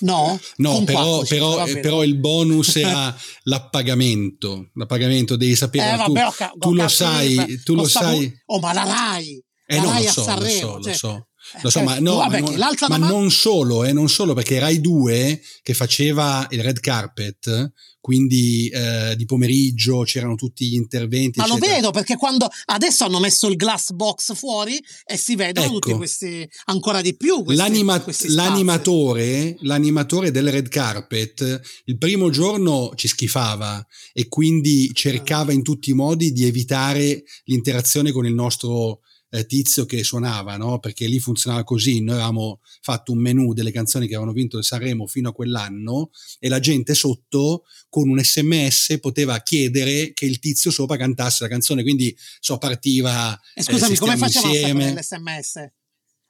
No, 0.00 0.38
no 0.56 0.82
però, 0.82 1.22
però, 1.22 1.64
però, 1.64 2.02
il 2.02 2.16
bonus 2.16 2.74
era 2.76 3.16
l'appagamento. 3.44 4.70
L'appagamento 4.74 5.36
devi 5.36 5.54
sapere. 5.54 5.94
Eh, 5.94 6.04
tu, 6.04 6.12
vabbè, 6.12 6.26
okay, 6.26 6.50
tu 6.58 6.74
lo 6.74 6.88
sai. 6.88 7.62
Tu 7.62 7.74
lo 7.74 7.86
sai. 7.86 8.42
Oh, 8.46 8.58
ma 8.58 8.72
la 8.72 8.82
Rai! 8.82 9.42
Eh 9.68 9.80
no, 9.80 9.92
lo 9.92 10.02
so, 10.08 10.22
Sanremo, 10.22 10.76
lo 10.76 10.82
so, 10.82 10.82
cioè, 10.82 10.90
lo 10.90 10.96
so. 10.96 11.28
Lo 11.62 11.70
so, 11.70 11.82
ma, 11.82 11.96
eh, 11.96 12.00
no, 12.00 12.16
vabbè, 12.16 12.40
ma, 12.40 12.48
non, 12.48 12.58
ma 12.58 12.74
domanda... 12.78 13.08
non 13.08 13.30
solo, 13.30 13.84
eh, 13.84 13.92
non 13.92 14.08
solo, 14.08 14.34
perché 14.34 14.58
Rai 14.58 14.80
2 14.80 15.40
che 15.62 15.74
faceva 15.74 16.46
il 16.50 16.62
red 16.62 16.80
carpet, 16.80 17.72
quindi 18.06 18.68
eh, 18.68 19.14
di 19.16 19.24
pomeriggio 19.24 20.02
c'erano 20.02 20.36
tutti 20.36 20.64
gli 20.64 20.74
interventi. 20.74 21.40
Ma 21.40 21.46
eccetera. 21.46 21.66
lo 21.66 21.74
vedo 21.74 21.90
perché 21.90 22.14
quando 22.14 22.48
adesso 22.66 23.02
hanno 23.04 23.18
messo 23.18 23.48
il 23.48 23.56
glass 23.56 23.90
box 23.90 24.32
fuori 24.36 24.80
e 25.04 25.16
si 25.16 25.34
vedono 25.34 25.66
Ecco. 25.66 25.78
tutti 25.80 25.96
questi 25.96 26.48
ancora 26.66 27.00
di 27.00 27.16
più. 27.16 27.42
Questi, 27.42 27.60
L'anima- 27.60 28.00
questi 28.00 28.28
l'animatore, 28.28 29.56
l'animatore 29.62 30.30
del 30.30 30.52
red 30.52 30.68
carpet 30.68 31.60
il 31.86 31.98
primo 31.98 32.30
giorno 32.30 32.92
ci 32.94 33.08
schifava 33.08 33.84
e 34.12 34.28
quindi 34.28 34.92
cercava 34.94 35.52
in 35.52 35.64
tutti 35.64 35.90
i 35.90 35.94
modi 35.94 36.30
di 36.30 36.44
evitare 36.44 37.24
l'interazione 37.46 38.12
con 38.12 38.24
il 38.24 38.34
nostro 38.34 39.00
eh, 39.30 39.46
tizio 39.46 39.84
che 39.86 40.04
suonava, 40.04 40.56
no? 40.56 40.78
perché 40.78 41.06
lì 41.06 41.18
funzionava 41.18 41.64
così, 41.64 42.00
noi 42.00 42.14
avevamo 42.14 42.60
fatto 42.80 43.12
un 43.12 43.18
menu 43.18 43.52
delle 43.52 43.72
canzoni 43.72 44.06
che 44.06 44.14
avevano 44.14 44.34
vinto 44.34 44.58
il 44.58 44.64
Sanremo 44.64 45.06
fino 45.06 45.30
a 45.30 45.32
quell'anno 45.32 46.10
e 46.38 46.48
la 46.48 46.60
gente 46.60 46.94
sotto 46.94 47.64
con 47.88 48.08
un 48.08 48.22
sms 48.22 48.98
poteva 49.00 49.40
chiedere 49.40 50.12
che 50.12 50.26
il 50.26 50.38
tizio 50.38 50.70
sopra 50.70 50.96
cantasse 50.96 51.44
la 51.44 51.50
canzone, 51.50 51.82
quindi 51.82 52.16
so 52.40 52.58
partiva 52.58 53.38
E 53.54 53.62
scusami, 53.62 53.94
eh, 53.94 53.98
come 53.98 54.12
a 54.12 54.16
insieme. 54.16 54.94
l'SMS? 54.94 55.70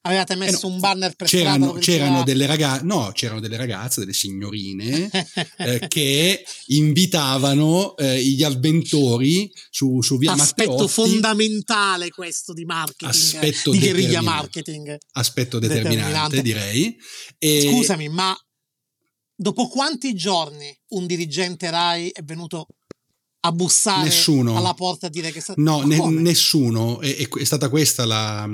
Avevate 0.06 0.36
messo 0.36 0.66
Eh 0.66 0.68
no, 0.68 0.75
un 0.75 0.80
banner 0.80 1.14
per 1.16 1.26
c'erano, 1.26 1.72
c'erano 1.75 2.22
delle 2.22 2.46
ragazze, 2.46 2.84
no, 2.84 3.10
c'erano 3.12 3.40
delle 3.40 3.56
ragazze, 3.56 4.00
delle 4.00 4.12
signorine 4.12 5.10
eh, 5.58 5.86
che 5.88 6.44
invitavano 6.66 7.96
eh, 7.96 8.22
gli 8.22 8.42
avventori 8.44 9.50
su, 9.70 10.00
su 10.02 10.16
via 10.16 10.32
Aspetto 10.32 10.70
Matteotti, 10.70 10.92
fondamentale 10.92 12.10
questo 12.10 12.52
di 12.52 12.64
marketing, 12.64 13.10
Aspetto 13.10 13.70
di 13.70 13.78
guerriglia 13.78 14.22
marketing. 14.22 14.96
aspetto 15.12 15.58
determinante, 15.58 16.36
Determinante. 16.36 16.42
direi. 16.42 16.96
E 17.38 17.70
Scusami, 17.72 18.08
ma 18.08 18.36
dopo 19.34 19.68
quanti 19.68 20.14
giorni 20.14 20.75
un 20.90 21.06
dirigente 21.06 21.68
Rai 21.70 22.08
è 22.10 22.22
venuto 22.22 22.68
a 23.47 23.53
bussare 23.53 24.05
Nessuno. 24.05 24.57
alla 24.57 24.75
porta 24.75 25.07
a 25.07 25.11
dire 25.11 25.33
che 25.33 25.41
sta... 25.41 25.55
No, 25.57 25.83
ne- 25.83 26.11
nessuno, 26.11 27.00
e 27.00 27.29
è 27.29 27.45
stata 27.45 27.69
questa 27.69 28.05
la, 28.05 28.49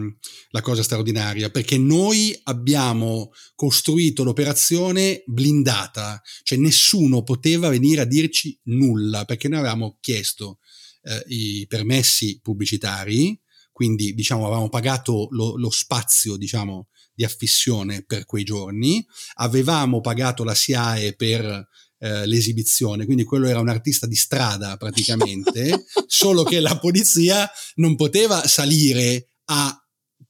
la 0.50 0.60
cosa 0.60 0.82
straordinaria, 0.82 1.50
perché 1.50 1.78
noi 1.78 2.38
abbiamo 2.44 3.30
costruito 3.54 4.22
l'operazione 4.24 5.22
blindata, 5.26 6.20
cioè 6.42 6.58
nessuno 6.58 7.22
poteva 7.22 7.68
venire 7.68 8.02
a 8.02 8.06
dirci 8.06 8.58
nulla, 8.64 9.24
perché 9.24 9.48
noi 9.48 9.60
avevamo 9.60 9.98
chiesto 10.00 10.58
eh, 11.02 11.24
i 11.28 11.66
permessi 11.68 12.40
pubblicitari, 12.42 13.40
quindi 13.72 14.14
diciamo 14.14 14.46
avevamo 14.46 14.68
pagato 14.68 15.28
lo, 15.30 15.56
lo 15.56 15.70
spazio, 15.70 16.36
diciamo, 16.36 16.88
di 17.14 17.24
affissione 17.24 18.04
per 18.04 18.24
quei 18.24 18.44
giorni, 18.44 19.04
avevamo 19.34 20.00
pagato 20.00 20.44
la 20.44 20.54
SIAE 20.54 21.14
per 21.14 21.68
eh, 22.02 22.26
l'esibizione, 22.26 23.04
quindi 23.04 23.22
quello 23.22 23.46
era 23.46 23.60
un 23.60 23.68
artista 23.68 24.08
di 24.08 24.16
strada 24.16 24.76
praticamente, 24.76 25.84
solo 26.06 26.42
che 26.42 26.58
la 26.58 26.76
polizia 26.76 27.48
non 27.76 27.94
poteva 27.94 28.44
salire 28.48 29.28
a 29.46 29.76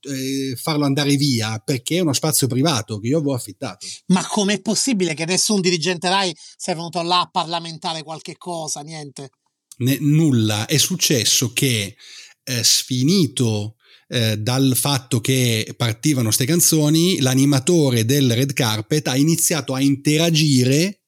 eh, 0.02 0.54
farlo 0.56 0.84
andare 0.84 1.16
via 1.16 1.58
perché 1.64 1.96
è 1.96 2.00
uno 2.00 2.12
spazio 2.12 2.46
privato 2.46 2.98
che 2.98 3.08
io 3.08 3.16
avevo 3.16 3.32
affittato. 3.32 3.86
Ma 4.08 4.26
com'è 4.26 4.60
possibile 4.60 5.14
che 5.14 5.24
nessun 5.24 5.62
dirigente 5.62 6.10
Rai 6.10 6.36
sia 6.56 6.74
venuto 6.74 7.00
là 7.00 7.20
a 7.20 7.30
parlamentare 7.30 8.02
qualche 8.02 8.36
cosa? 8.36 8.82
Niente. 8.82 9.30
Ne- 9.78 9.98
nulla. 9.98 10.66
È 10.66 10.76
successo 10.76 11.54
che 11.54 11.96
eh, 12.44 12.64
sfinito 12.64 13.76
eh, 14.08 14.36
dal 14.36 14.74
fatto 14.76 15.22
che 15.22 15.72
partivano 15.74 16.26
queste 16.26 16.44
canzoni, 16.44 17.20
l'animatore 17.20 18.04
del 18.04 18.34
red 18.34 18.52
carpet 18.52 19.08
ha 19.08 19.16
iniziato 19.16 19.72
a 19.72 19.80
interagire 19.80 21.01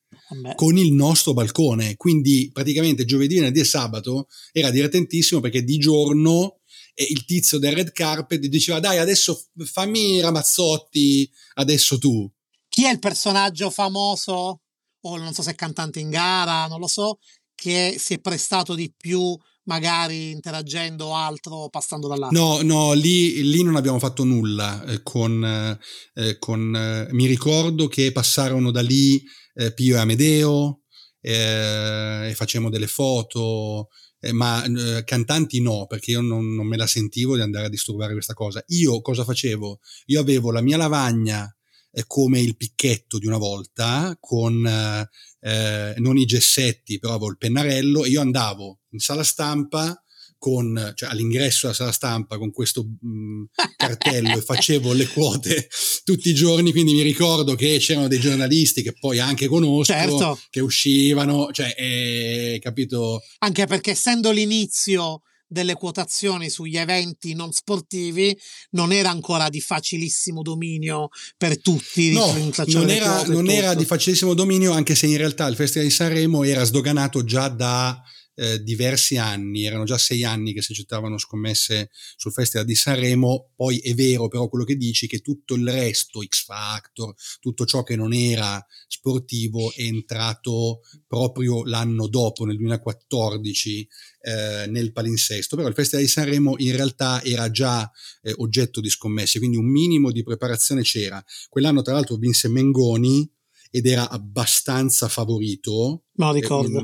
Con 0.55 0.76
il 0.76 0.93
nostro 0.93 1.33
balcone. 1.33 1.97
Quindi 1.97 2.50
praticamente 2.53 3.05
giovedì, 3.05 3.37
venerdì 3.37 3.61
e 3.61 3.64
sabato 3.64 4.26
era 4.53 4.71
divertentissimo 4.71 5.41
perché 5.41 5.62
di 5.62 5.79
giorno 5.79 6.61
eh, 6.95 7.07
il 7.09 7.25
tizio 7.25 7.59
del 7.59 7.75
red 7.75 7.93
carpet 7.93 8.41
diceva 8.47 8.81
dai 8.81 8.99
adesso 8.99 9.49
fammi 9.64 10.21
Ramazzotti, 10.21 11.31
adesso 11.55 11.99
tu. 11.99 12.31
Chi 12.69 12.85
è 12.85 12.91
il 12.91 12.99
personaggio 12.99 13.71
famoso, 13.71 14.61
o 15.00 15.17
non 15.17 15.33
so 15.33 15.43
se 15.43 15.53
è 15.53 15.55
cantante 15.55 16.00
in 16.00 16.11
gara, 16.11 16.67
non 16.67 16.81
lo 16.81 16.88
so, 16.88 17.19
che 17.55 17.97
si 17.99 18.14
è 18.14 18.21
prestato 18.21 18.75
di 18.75 18.93
più 18.97 19.37
magari 19.64 20.31
interagendo 20.31 21.07
o 21.07 21.14
altro 21.14 21.69
passando 21.69 22.09
da 22.09 22.17
là? 22.17 22.29
No, 22.31 22.61
no, 22.62 22.93
lì, 22.93 23.43
lì 23.43 23.62
non 23.62 23.76
abbiamo 23.76 23.99
fatto 23.99 24.25
nulla 24.25 24.85
eh, 24.85 25.03
con, 25.03 25.79
eh, 26.14 26.38
con 26.38 26.75
eh, 26.75 27.12
mi 27.12 27.26
ricordo 27.26 27.88
che 27.88 28.12
passarono 28.12 28.71
da 28.71 28.83
lì 28.83 29.23
eh, 29.55 29.73
Pio 29.73 29.97
e 29.97 29.99
Amedeo 29.99 30.83
eh, 31.21 32.29
e 32.31 32.35
facevamo 32.35 32.71
delle 32.71 32.87
foto, 32.87 33.89
eh, 34.21 34.33
ma 34.33 34.65
eh, 34.65 35.05
cantanti 35.05 35.61
no, 35.61 35.87
perché 35.87 36.13
io 36.13 36.21
non, 36.21 36.55
non 36.55 36.67
me 36.67 36.77
la 36.77 36.87
sentivo 36.87 37.35
di 37.35 37.43
andare 37.43 37.67
a 37.67 37.71
disturbare 37.71 38.13
questa 38.13 38.35
cosa. 38.35 38.63
Io 38.69 39.01
cosa 39.01 39.25
facevo? 39.25 39.81
Io 40.07 40.21
avevo 40.21 40.51
la 40.51 40.61
mia 40.61 40.77
lavagna 40.77 41.51
eh, 41.91 42.05
come 42.07 42.41
il 42.41 42.57
picchetto 42.57 43.19
di 43.19 43.27
una 43.27 43.39
volta, 43.39 44.17
con 44.21 44.67
eh, 44.67 45.95
non 45.99 46.17
i 46.17 46.25
gessetti, 46.25 46.99
però 46.99 47.15
avevo 47.15 47.31
il 47.31 47.39
pennarello, 47.39 48.05
e 48.05 48.09
io 48.09 48.21
andavo 48.21 48.81
in 48.91 48.99
sala 48.99 49.23
stampa 49.23 49.99
con, 50.45 50.93
cioè 50.95 51.09
all'ingresso 51.09 51.61
della 51.63 51.73
sala 51.73 51.91
stampa 51.91 52.37
con 52.37 52.53
questo 52.53 52.85
mh, 52.85 53.45
cartello 53.79 54.37
e 54.37 54.43
facevo 54.43 54.93
le 54.93 55.07
quote 55.07 55.69
tutti 56.05 56.29
i 56.29 56.35
giorni, 56.35 56.71
quindi 56.71 56.93
mi 56.93 57.01
ricordo 57.01 57.55
che 57.55 57.79
c'erano 57.79 58.09
dei 58.09 58.21
giornalisti 58.21 58.83
che 58.83 58.93
poi 58.93 59.21
anche 59.21 59.47
conosco, 59.47 59.85
Certo. 59.95 60.39
che 60.51 60.61
uscivano, 60.61 61.49
cioè, 61.51 61.75
eh, 61.79 62.59
capito? 62.61 63.23
Anche 63.39 63.65
perché 63.65 63.93
essendo 63.93 64.33
l'inizio 64.33 65.23
delle 65.47 65.75
quotazioni 65.77 66.51
sugli 66.51 66.77
eventi 66.77 67.33
non 67.33 67.51
sportivi 67.53 68.37
non 68.73 68.93
era 68.93 69.09
ancora 69.09 69.49
di 69.49 69.63
facilissimo 69.63 70.43
dominio 70.43 71.09
per 71.39 71.59
tutti. 71.59 72.13
No, 72.13 72.53
non 72.67 72.91
era, 72.91 73.23
non 73.29 73.49
era 73.49 73.73
di 73.73 73.87
facilissimo 73.87 74.35
dominio, 74.35 74.73
anche 74.73 74.95
se 74.95 75.07
in 75.07 75.17
realtà 75.17 75.47
il 75.47 75.57
Festival 75.57 75.87
di 75.87 75.95
Sanremo 75.95 76.43
era 76.43 76.65
sdoganato 76.65 77.25
già 77.25 77.49
da 77.49 77.99
eh, 78.37 78.62
diversi 78.62 79.17
anni, 79.17 79.64
erano 79.64 79.85
già 79.85 79.99
sei 79.99 80.25
anni 80.25 80.53
che 80.53 80.62
si 80.62 80.73
accettavano 80.73 81.19
scommesse 81.19 81.91
sul 82.17 82.33
Festival 82.33 82.67
di 82.67 82.75
Sanremo, 82.75 83.50
poi 83.55 83.79
è 83.79 83.95
vero 83.95 84.29
però 84.29 84.49
quello 84.49 84.64
che 84.64 84.76
dici 84.76 85.07
che 85.07 85.21
tutto 85.21 85.55
il 85.55 85.69
resto, 85.69 86.23
X 86.23 86.45
Factor, 86.45 87.14
tutto 87.41 87.64
ciò 87.64 87.83
che 87.83 87.97
non 87.97 88.12
era 88.12 88.64
sportivo 88.88 89.73
è 89.75 89.83
entrato 89.83 90.81
proprio 91.07 91.64
l'anno 91.64 92.09
dopo, 92.09 92.45
nel 92.45 92.57
2014, 92.57 93.88
eh, 94.21 94.67
nel 94.69 94.93
palinsesto, 94.93 95.57
però 95.57 95.69
il 95.69 95.75
Festival 95.75 96.05
di 96.05 96.11
Sanremo 96.11 96.55
in 96.59 96.73
realtà 96.73 97.23
era 97.23 97.50
già 97.50 97.91
eh, 98.23 98.33
oggetto 98.37 98.81
di 98.81 98.88
scommesse, 98.88 99.38
quindi 99.38 99.57
un 99.57 99.71
minimo 99.71 100.11
di 100.11 100.23
preparazione 100.23 100.83
c'era. 100.83 101.23
Quell'anno 101.49 101.83
tra 101.83 101.95
l'altro 101.95 102.17
vinse 102.17 102.49
Mengoni 102.49 103.31
ed 103.75 103.87
era 103.87 104.09
abbastanza 104.09 105.09
favorito, 105.09 106.04
lo 106.12 106.31
eh, 106.31 106.40
ricordo. 106.40 106.81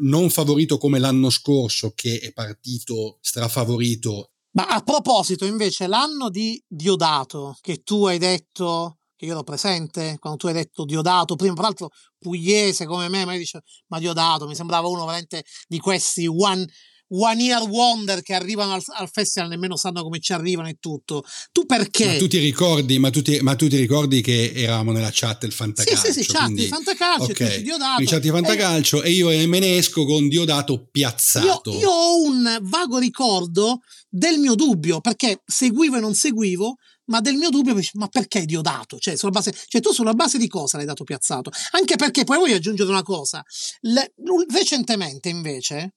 non 0.00 0.28
favorito 0.28 0.76
come 0.76 0.98
l'anno 0.98 1.30
scorso 1.30 1.92
che 1.94 2.18
è 2.18 2.30
partito 2.34 3.16
strafavorito. 3.22 4.32
Ma 4.50 4.66
a 4.66 4.82
proposito, 4.82 5.46
invece, 5.46 5.86
l'anno 5.86 6.28
di 6.28 6.62
Diodato, 6.68 7.56
che 7.62 7.82
tu 7.82 8.04
hai 8.04 8.18
detto 8.18 8.98
che 9.16 9.24
io 9.24 9.32
ero 9.32 9.44
presente 9.44 10.16
quando 10.18 10.38
tu 10.38 10.48
hai 10.48 10.52
detto 10.52 10.84
Diodato, 10.84 11.36
prima 11.36 11.54
peraltro 11.54 11.88
pugliese 12.18 12.84
come 12.84 13.08
me, 13.08 13.24
ma 13.24 13.32
io 13.32 13.38
dicevo, 13.38 13.64
ma 13.86 13.98
Diodato 13.98 14.46
mi 14.46 14.54
sembrava 14.54 14.88
uno 14.88 15.06
veramente 15.06 15.42
di 15.66 15.78
questi 15.78 16.26
one, 16.26 16.66
one 17.08 17.42
year 17.42 17.62
wonder 17.62 18.22
che 18.22 18.34
arrivano 18.34 18.74
al, 18.74 18.82
al, 18.98 19.08
festival 19.10 19.48
nemmeno 19.48 19.76
sanno 19.76 20.02
come 20.02 20.20
ci 20.20 20.32
arrivano 20.32 20.68
e 20.68 20.76
tutto. 20.80 21.24
Tu 21.52 21.66
perché? 21.66 22.06
Ma 22.06 22.16
tu 22.16 22.26
ti 22.26 22.38
ricordi, 22.38 22.98
ma 22.98 23.10
tu 23.10 23.22
ti, 23.22 23.38
ma 23.40 23.54
tu 23.54 23.68
ti 23.68 23.76
ricordi 23.76 24.20
che 24.20 24.52
eravamo 24.54 24.92
nella 24.92 25.10
chat 25.12 25.40
del 25.40 25.52
fantacalcio? 25.52 26.06
Sì, 26.06 26.12
sì, 26.12 26.22
sì, 26.22 26.32
chat 26.32 26.44
quindi, 26.44 26.62
di 26.62 26.68
fantacalcio, 26.68 27.30
okay. 27.30 27.62
Diodato. 27.62 28.04
chat 28.04 28.20
di 28.20 28.30
fantacalcio 28.30 29.02
e, 29.02 29.08
e 29.08 29.12
io 29.12 29.48
me 29.48 29.58
ne 29.58 29.76
esco 29.76 30.04
con 30.04 30.28
Diodato 30.28 30.88
piazzato. 30.90 31.72
Io, 31.72 31.78
io 31.78 31.90
ho 31.90 32.22
un 32.22 32.58
vago 32.62 32.98
ricordo 32.98 33.80
del 34.08 34.38
mio 34.38 34.54
dubbio, 34.54 35.00
perché 35.00 35.42
seguivo 35.44 35.96
e 35.96 36.00
non 36.00 36.14
seguivo, 36.14 36.76
ma 37.06 37.20
del 37.20 37.36
mio 37.36 37.50
dubbio, 37.50 37.78
ma 37.94 38.08
perché 38.08 38.44
Diodato? 38.44 38.98
Cioè, 38.98 39.16
sulla 39.16 39.30
base, 39.30 39.54
cioè, 39.66 39.80
tu 39.80 39.92
sulla 39.92 40.14
base 40.14 40.38
di 40.38 40.48
cosa 40.48 40.76
l'hai 40.76 40.86
dato 40.86 41.04
piazzato? 41.04 41.50
Anche 41.72 41.96
perché 41.96 42.24
poi 42.24 42.38
voglio 42.38 42.56
aggiungere 42.56 42.88
una 42.88 43.02
cosa. 43.02 43.44
Le, 43.80 44.14
recentemente, 44.52 45.28
invece, 45.28 45.94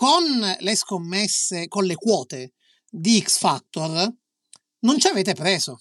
con 0.00 0.56
le 0.60 0.76
scommesse, 0.76 1.68
con 1.68 1.84
le 1.84 1.94
quote 1.94 2.54
di 2.88 3.20
X 3.20 3.36
Factor, 3.36 4.10
non 4.78 4.98
ci 4.98 5.08
avete 5.08 5.34
preso. 5.34 5.78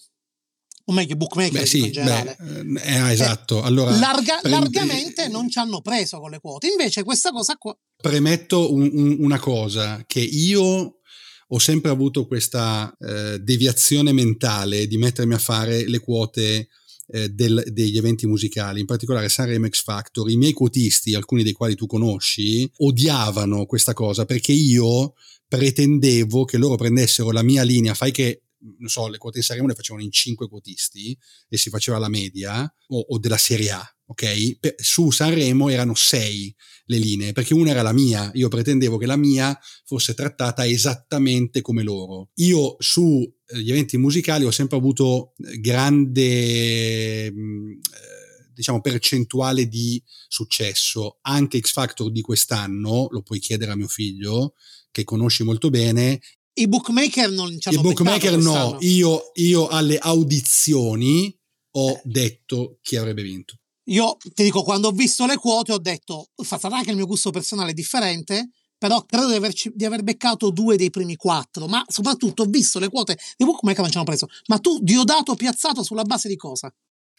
O 0.83 0.91
meglio, 0.91 1.15
bookmaker 1.15 1.61
beh, 1.61 1.65
sì, 1.65 1.85
in 1.85 1.91
generale. 1.93 2.35
Beh, 2.37 2.81
eh, 2.81 3.11
esatto. 3.13 3.61
Allora, 3.61 3.97
Larga, 3.97 4.39
prendi... 4.41 4.59
largamente 4.59 5.29
non 5.29 5.49
ci 5.49 5.57
hanno 5.59 5.79
preso 5.79 6.19
con 6.19 6.31
le 6.31 6.41
quote. 6.41 6.67
Invece, 6.67 7.03
questa 7.03 7.31
cosa 7.31 7.55
qua. 7.55 7.73
Premetto 7.95 8.73
un, 8.73 8.89
un, 8.91 9.15
una 9.19 9.39
cosa: 9.39 10.03
che 10.05 10.19
io 10.19 10.99
ho 11.47 11.59
sempre 11.59 11.89
avuto 11.89 12.27
questa 12.27 12.93
eh, 12.99 13.39
deviazione 13.39 14.11
mentale 14.11 14.85
di 14.87 14.97
mettermi 14.97 15.33
a 15.33 15.39
fare 15.39 15.87
le 15.87 15.99
quote 15.99 16.67
eh, 17.11 17.29
del, 17.29 17.63
degli 17.67 17.97
eventi 17.97 18.27
musicali, 18.27 18.79
in 18.79 18.85
particolare 18.85 19.29
Sanremo 19.29 19.67
X 19.67 19.83
Factor. 19.83 20.29
I 20.29 20.37
miei 20.37 20.53
quotisti, 20.53 21.15
alcuni 21.15 21.43
dei 21.43 21.53
quali 21.53 21.75
tu 21.75 21.85
conosci, 21.85 22.69
odiavano 22.77 23.65
questa 23.65 23.93
cosa 23.93 24.25
perché 24.25 24.51
io 24.51 25.13
pretendevo 25.47 26.45
che 26.45 26.57
loro 26.57 26.75
prendessero 26.75 27.31
la 27.31 27.43
mia 27.43 27.63
linea, 27.63 27.93
fai 27.93 28.11
che 28.11 28.43
non 28.59 28.89
so, 28.89 29.07
le 29.07 29.17
quote 29.17 29.37
in 29.37 29.43
Sanremo 29.43 29.69
le 29.69 29.73
facevano 29.73 30.03
in 30.03 30.11
cinque 30.11 30.47
quotisti 30.47 31.17
e 31.47 31.57
si 31.57 31.69
faceva 31.69 31.97
la 31.97 32.09
media 32.09 32.71
o, 32.87 32.99
o 32.99 33.17
della 33.17 33.37
Serie 33.37 33.71
A, 33.71 33.98
ok? 34.09 34.57
Per, 34.59 34.75
su 34.77 35.11
Sanremo 35.11 35.69
erano 35.69 35.93
sei 35.95 36.53
le 36.85 36.97
linee, 36.97 37.33
perché 37.33 37.53
una 37.53 37.69
era 37.69 37.83
la 37.83 37.93
mia, 37.93 38.31
io 38.33 38.47
pretendevo 38.47 38.97
che 38.97 39.05
la 39.05 39.15
mia 39.15 39.57
fosse 39.85 40.15
trattata 40.15 40.65
esattamente 40.65 41.61
come 41.61 41.83
loro. 41.83 42.29
Io 42.35 42.75
sugli 42.79 43.31
eh, 43.45 43.69
eventi 43.69 43.97
musicali 43.97 44.45
ho 44.45 44.51
sempre 44.51 44.77
avuto 44.77 45.33
grande... 45.59 47.31
Mh, 47.31 47.71
eh, 47.71 48.27
diciamo 48.59 48.81
percentuale 48.81 49.69
di 49.69 50.03
successo 50.27 51.19
anche 51.21 51.61
X 51.61 51.71
Factor 51.71 52.11
di 52.11 52.19
quest'anno 52.19 53.07
lo 53.09 53.21
puoi 53.21 53.39
chiedere 53.39 53.71
a 53.71 53.75
mio 53.77 53.87
figlio 53.87 54.55
che 54.91 55.05
conosci 55.05 55.43
molto 55.43 55.69
bene 55.69 56.19
i 56.59 56.67
bookmaker 56.67 57.29
non 57.31 57.57
ci 57.57 57.69
hanno 57.69 57.79
I 57.79 57.81
bookmaker 57.81 58.37
no, 58.37 58.75
io, 58.81 59.31
io, 59.35 59.67
alle 59.67 59.97
audizioni 59.97 61.33
ho 61.71 61.91
eh. 61.91 62.01
detto 62.03 62.79
chi 62.81 62.97
avrebbe 62.97 63.21
vinto. 63.21 63.59
Io 63.89 64.17
ti 64.33 64.43
dico, 64.43 64.63
quando 64.63 64.89
ho 64.89 64.91
visto 64.91 65.25
le 65.25 65.35
quote 65.37 65.71
ho 65.71 65.79
detto, 65.79 66.29
sarà 66.43 66.81
che 66.81 66.91
il 66.91 66.95
mio 66.95 67.07
gusto 67.07 67.31
personale 67.31 67.73
differente, 67.73 68.49
però 68.77 69.03
credo 69.03 69.27
di, 69.27 69.35
averci, 69.35 69.71
di 69.73 69.83
aver 69.83 70.03
beccato 70.03 70.51
due 70.51 70.77
dei 70.77 70.89
primi 70.89 71.15
quattro, 71.15 71.67
ma 71.67 71.83
soprattutto 71.87 72.43
ho 72.43 72.45
visto 72.45 72.79
le 72.79 72.89
quote 72.89 73.17
di 73.35 73.45
bookmaker 73.45 73.89
ci 73.89 73.95
hanno 73.95 74.05
preso. 74.05 74.27
Ma 74.47 74.59
tu 74.59 74.79
Diodato 74.81 75.35
piazzato 75.35 75.83
sulla 75.83 76.03
base 76.03 76.27
di 76.27 76.35
cosa? 76.35 76.73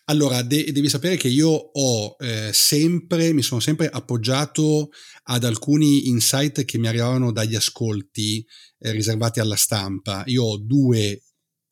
Allora, 0.05 0.43
de- 0.43 0.73
devi 0.73 0.89
sapere 0.89 1.17
che 1.17 1.29
io 1.29 1.49
ho 1.49 2.17
eh, 2.19 2.50
sempre, 2.53 3.33
mi 3.33 3.43
sono 3.43 3.61
sempre 3.61 3.89
appoggiato 3.89 4.91
ad 5.25 5.45
alcuni 5.45 6.09
insight 6.09 6.65
che 6.65 6.79
mi 6.79 6.89
arrivavano 6.89 7.33
dagli 7.33 7.55
ascolti 7.55 8.45
eh, 8.79 8.91
riservati 8.93 9.41
alla 9.41 9.57
stampa. 9.57 10.23
Io 10.27 10.45
ho 10.45 10.59
due 10.59 11.23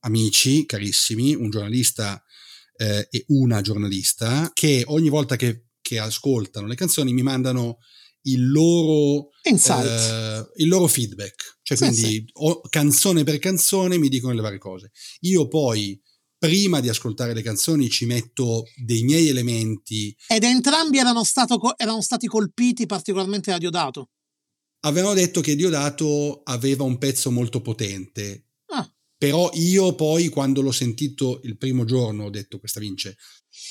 amici 0.01 0.67
carissimi, 0.67 1.35
un 1.35 1.51
giornalista 1.51 2.23
eh, 2.79 3.09
e 3.11 3.25
una 3.29 3.61
giornalista, 3.61 4.51
che 4.55 4.85
ogni 4.87 5.09
volta 5.09 5.37
che, 5.37 5.67
che, 5.81 5.99
ascoltano 5.99 6.67
le 6.67 6.77
canzoni 6.77 7.13
mi 7.13 7.23
mandano 7.23 7.79
il 8.23 8.51
loro, 8.51 9.31
eh, 9.43 10.47
il 10.57 10.69
loro 10.69 10.87
feedback. 10.87 11.59
Cioè, 11.63 11.77
sì, 11.77 11.85
quindi 11.85 12.03
sì. 12.03 12.25
O, 12.35 12.61
canzone 12.69 13.25
per 13.25 13.39
canzone 13.39 13.99
mi 13.99 14.09
dicono 14.09 14.33
le 14.35 14.43
varie 14.43 14.59
cose. 14.59 14.93
Io 15.21 15.49
poi 15.49 16.01
prima 16.39 16.79
di 16.81 16.89
ascoltare 16.89 17.35
le 17.35 17.43
canzoni 17.43 17.91
ci 17.91 18.07
metto 18.07 18.65
dei 18.77 19.03
miei 19.03 19.29
elementi. 19.29 20.17
Ed 20.29 20.45
entrambi 20.45 20.99
erano, 20.99 21.25
stato, 21.25 21.77
erano 21.77 22.01
stati 22.01 22.27
colpiti 22.27 22.87
particolarmente 22.87 23.51
da 23.51 23.59
Diodato. 23.59 24.11
Avevano 24.81 25.15
detto 25.15 25.41
che 25.41 25.57
Diodato 25.57 26.43
aveva 26.45 26.85
un 26.85 26.99
pezzo 26.99 27.33
molto 27.33 27.61
potente. 27.61 28.48
Però 29.19 29.51
io 29.55 29.97
poi 29.97 30.29
quando 30.29 30.63
l'ho 30.63 30.71
sentito 30.71 31.41
il 31.43 31.59
primo 31.59 31.85
giorno 31.85 32.25
ho 32.25 32.31
detto 32.31 32.61
questa 32.61 32.79
vince. 32.79 33.17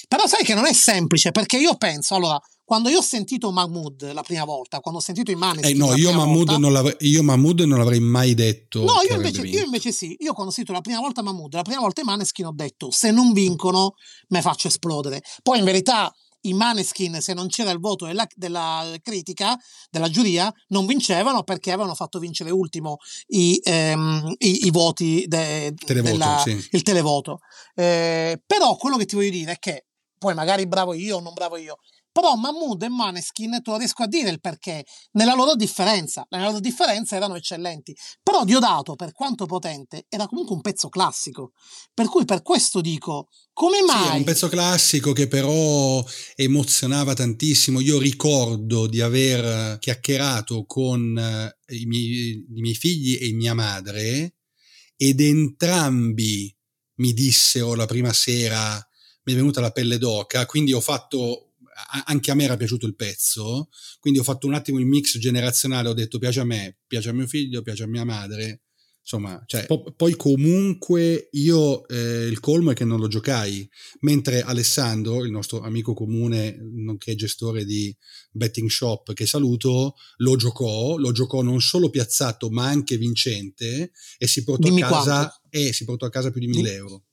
Però 0.10 0.28
sai 0.28 0.44
che 0.44 0.54
non 0.54 0.66
è 0.66 0.74
semplice 0.74 1.32
perché 1.32 1.58
io 1.58 1.78
penso, 1.78 2.16
allora, 2.16 2.38
quando 2.66 2.90
io 2.90 2.98
ho 2.98 3.02
sentito 3.02 3.50
Mahmood 3.50 4.12
la 4.12 4.24
prima 4.24 4.44
volta, 4.44 4.82
quando 4.82 5.00
ho 5.00 5.04
sentito 5.04 5.32
i 5.32 5.36
Maneskin 5.36 5.74
eh 5.74 5.78
no, 5.78 5.96
io 5.96 6.12
Mahmood, 6.12 6.48
volta, 6.48 6.58
non 6.58 6.74
l'avrei, 6.74 6.96
io 7.00 7.24
Mahmood 7.24 7.62
non 7.62 7.78
l'avrei 7.78 8.02
mai 8.02 8.34
detto. 8.34 8.84
No, 8.84 8.96
io 9.08 9.16
invece, 9.16 9.42
io 9.44 9.64
invece, 9.64 9.94
sì. 9.94 10.18
Io 10.20 10.34
quando 10.34 10.52
ho 10.52 10.54
sentito 10.54 10.76
la 10.76 10.82
prima 10.82 11.00
volta 11.00 11.22
Mahmood, 11.22 11.54
la 11.54 11.62
prima 11.62 11.80
volta 11.80 12.02
i 12.02 12.04
Maneskin 12.04 12.48
ho 12.48 12.54
detto 12.54 12.92
se 12.92 13.12
non 13.12 13.32
vincono 13.32 13.94
me 14.28 14.42
faccio 14.42 14.68
esplodere. 14.68 15.22
Poi 15.42 15.60
in 15.60 15.64
verità 15.64 16.14
i 16.41 16.54
Maneskin, 16.54 17.19
se 17.21 17.34
non 17.34 17.47
c'era 17.47 17.71
il 17.71 17.80
voto 17.80 18.06
della, 18.06 18.28
della, 18.36 18.95
critica, 19.02 19.58
della 19.89 20.10
giuria, 20.10 20.54
non 20.67 20.86
vincevano 20.86 21.43
perché 21.43 21.71
avevano 21.71 21.95
fatto 21.95 22.19
vincere 22.19 22.52
ultimo 22.52 22.97
i, 23.28 23.60
ehm, 23.63 24.36
i, 24.38 24.65
i 24.65 24.71
voti, 24.71 25.26
de, 25.28 25.73
televoto, 25.73 26.12
della, 26.12 26.41
sì. 26.43 26.67
il 26.71 26.82
televoto. 26.84 27.39
Eh, 27.76 28.41
però 28.45 28.76
quello 28.76 28.97
che 28.97 29.06
ti 29.06 29.15
voglio 29.15 29.32
dire 29.32 29.54
è 29.54 29.60
che, 29.60 29.86
poi 30.17 30.34
magari 30.34 30.67
bravo 30.67 30.93
io 30.93 31.17
o 31.17 31.19
non 31.19 31.34
bravo 31.34 31.58
io, 31.58 31.78
però 32.17 32.34
Mahmood 32.34 32.82
e 32.82 32.89
Maneskin 32.89 33.62
te 33.62 33.69
lo 33.69 33.77
riesco 33.77 34.01
a 34.01 34.08
dire 34.08 34.32
il 34.32 34.39
perché, 34.39 34.84
nella 35.12 35.36
loro 35.36 35.56
differenza, 35.56 36.25
nella 36.32 36.47
loro 36.47 36.60
differenza 36.60 37.15
erano 37.15 37.36
eccellenti, 37.36 37.95
però 38.23 38.43
Diodato, 38.43 38.95
per 38.95 39.12
quanto 39.12 39.45
potente, 39.45 40.08
era 40.10 40.25
comunque 40.25 40.56
un 40.56 40.62
pezzo 40.62 40.89
classico, 40.89 41.51
per 41.93 42.08
cui 42.08 42.25
per 42.25 42.41
questo 42.41 42.82
dico, 42.82 43.27
come 43.53 43.84
mai... 43.86 44.10
Sì, 44.10 44.17
un 44.17 44.23
pezzo 44.23 44.47
classico 44.49 45.13
che 45.13 45.27
però 45.27 46.03
emozionava 46.34 47.13
tantissimo, 47.13 47.82
io 47.82 47.99
ricordo 47.99 48.88
di 48.88 48.99
aver 48.99 49.77
chiacchierato 49.77 50.65
con 50.65 51.15
eh, 51.19 51.75
i 51.75 51.86
miei, 51.86 52.45
i 52.49 52.62
miei 52.62 52.73
figli 52.73 53.19
e 53.21 53.32
mia 53.34 53.53
madre 53.53 54.38
ed 54.95 55.21
entrambi 55.21 56.51
mi 56.95 57.13
dissero 57.13 57.75
la 57.75 57.86
prima 57.86 58.12
sera 58.12 58.84
mi 59.27 59.34
è 59.34 59.36
venuta 59.36 59.60
la 59.60 59.71
pelle 59.71 59.97
d'oca, 59.97 60.45
quindi 60.45 60.71
ho 60.71 60.80
fatto 60.80 61.47
anche 62.06 62.32
a 62.32 62.34
me 62.34 62.44
era 62.44 62.58
piaciuto 62.58 62.86
il 62.86 62.96
pezzo, 62.96 63.70
quindi 64.00 64.20
ho 64.20 64.24
fatto 64.24 64.48
un 64.48 64.54
attimo 64.54 64.80
il 64.80 64.86
mix 64.86 65.18
generazionale, 65.18 65.90
ho 65.90 65.94
detto 65.94 66.18
piace 66.18 66.40
a 66.40 66.46
me, 66.46 66.78
piace 66.88 67.10
a 67.10 67.13
mio 67.13 67.28
figlio, 67.28 67.62
piace 67.62 67.84
a 67.84 67.88
mia 67.88 68.04
madre, 68.04 68.62
insomma, 69.08 69.42
cioè, 69.46 69.66
po- 69.66 69.94
poi 69.96 70.18
comunque 70.18 71.30
io 71.32 71.88
eh, 71.88 72.26
il 72.26 72.42
colmo 72.42 72.72
è 72.72 72.74
che 72.74 72.84
non 72.84 73.00
lo 73.00 73.08
giocai, 73.08 73.68
mentre 74.02 74.42
Alessandro, 74.42 75.24
il 75.24 75.32
nostro 75.32 75.62
amico 75.62 75.94
comune, 75.94 76.58
nonché 76.60 77.16
gestore 77.16 77.63
di 77.63 77.96
betting 78.32 78.70
shop 78.70 79.13
che 79.13 79.26
saluto, 79.26 79.96
lo 80.18 80.36
giocò, 80.36 80.98
lo 80.98 81.13
giocò 81.13 81.42
non 81.42 81.62
solo 81.62 81.90
piazzato 81.90 82.50
ma 82.50 82.66
anche 82.66 82.98
vincente 82.98 83.92
e 84.18 84.28
si 84.28 84.44
portò, 84.44 84.68
a 84.76 84.80
casa, 84.80 85.42
e 85.50 85.72
si 85.72 85.86
portò 85.86 86.06
a 86.06 86.10
casa 86.10 86.30
più 86.30 86.42
di 86.42 86.48
1000 86.48 86.74
euro 86.74 87.07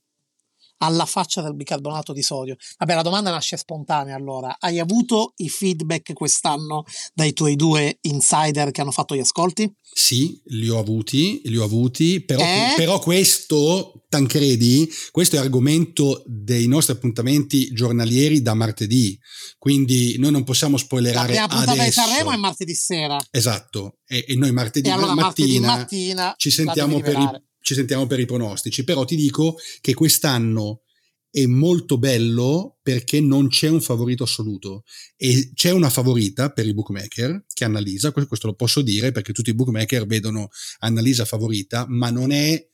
alla 0.78 1.06
faccia 1.06 1.42
del 1.42 1.54
bicarbonato 1.54 2.12
di 2.12 2.22
sodio. 2.22 2.56
Vabbè, 2.78 2.94
la 2.94 3.02
domanda 3.02 3.30
nasce 3.30 3.56
spontanea 3.56 4.14
allora. 4.16 4.56
Hai 4.58 4.78
avuto 4.78 5.32
i 5.36 5.48
feedback 5.48 6.12
quest'anno 6.12 6.84
dai 7.12 7.32
tuoi 7.32 7.56
due 7.56 7.98
insider 8.02 8.70
che 8.70 8.80
hanno 8.80 8.90
fatto 8.90 9.14
gli 9.14 9.20
ascolti? 9.20 9.72
Sì, 9.96 10.40
li 10.46 10.68
ho 10.68 10.78
avuti, 10.78 11.40
li 11.44 11.56
ho 11.56 11.64
avuti, 11.64 12.24
però, 12.24 12.42
eh? 12.42 12.74
però 12.76 12.98
questo, 12.98 14.04
Tancredi, 14.08 14.90
questo 15.12 15.36
è 15.36 15.38
argomento 15.38 16.24
dei 16.26 16.66
nostri 16.66 16.94
appuntamenti 16.94 17.72
giornalieri 17.72 18.42
da 18.42 18.54
martedì, 18.54 19.16
quindi 19.56 20.16
noi 20.18 20.32
non 20.32 20.42
possiamo 20.42 20.76
spoilerare 20.76 21.34
La 21.34 21.46
prima 21.46 21.64
puntata 21.64 21.84
di 21.84 21.92
Sanremo 21.92 22.32
è 22.32 22.36
martedì 22.36 22.74
sera. 22.74 23.18
Esatto, 23.30 23.98
e, 24.04 24.24
e 24.26 24.34
noi 24.34 24.50
martedì, 24.50 24.88
e 24.88 24.92
allora, 24.92 25.14
mattina, 25.14 25.66
martedì 25.68 26.14
mattina 26.14 26.34
ci 26.36 26.50
sentiamo 26.50 27.00
per 27.00 27.16
i 27.16 27.43
ci 27.64 27.72
sentiamo 27.72 28.06
per 28.06 28.20
i 28.20 28.26
pronostici, 28.26 28.84
però 28.84 29.06
ti 29.06 29.16
dico 29.16 29.56
che 29.80 29.94
quest'anno 29.94 30.82
è 31.30 31.46
molto 31.46 31.96
bello 31.96 32.78
perché 32.82 33.22
non 33.22 33.48
c'è 33.48 33.68
un 33.68 33.80
favorito 33.80 34.24
assoluto. 34.24 34.84
E 35.16 35.50
c'è 35.54 35.70
una 35.70 35.88
favorita 35.88 36.50
per 36.50 36.66
i 36.66 36.74
bookmaker 36.74 37.46
che 37.50 37.64
Annalisa, 37.64 38.12
questo 38.12 38.48
lo 38.48 38.54
posso 38.54 38.82
dire 38.82 39.12
perché 39.12 39.32
tutti 39.32 39.48
i 39.48 39.54
bookmaker 39.54 40.06
vedono 40.06 40.50
Annalisa 40.80 41.24
favorita, 41.24 41.86
ma 41.88 42.10
non 42.10 42.32
è 42.32 42.68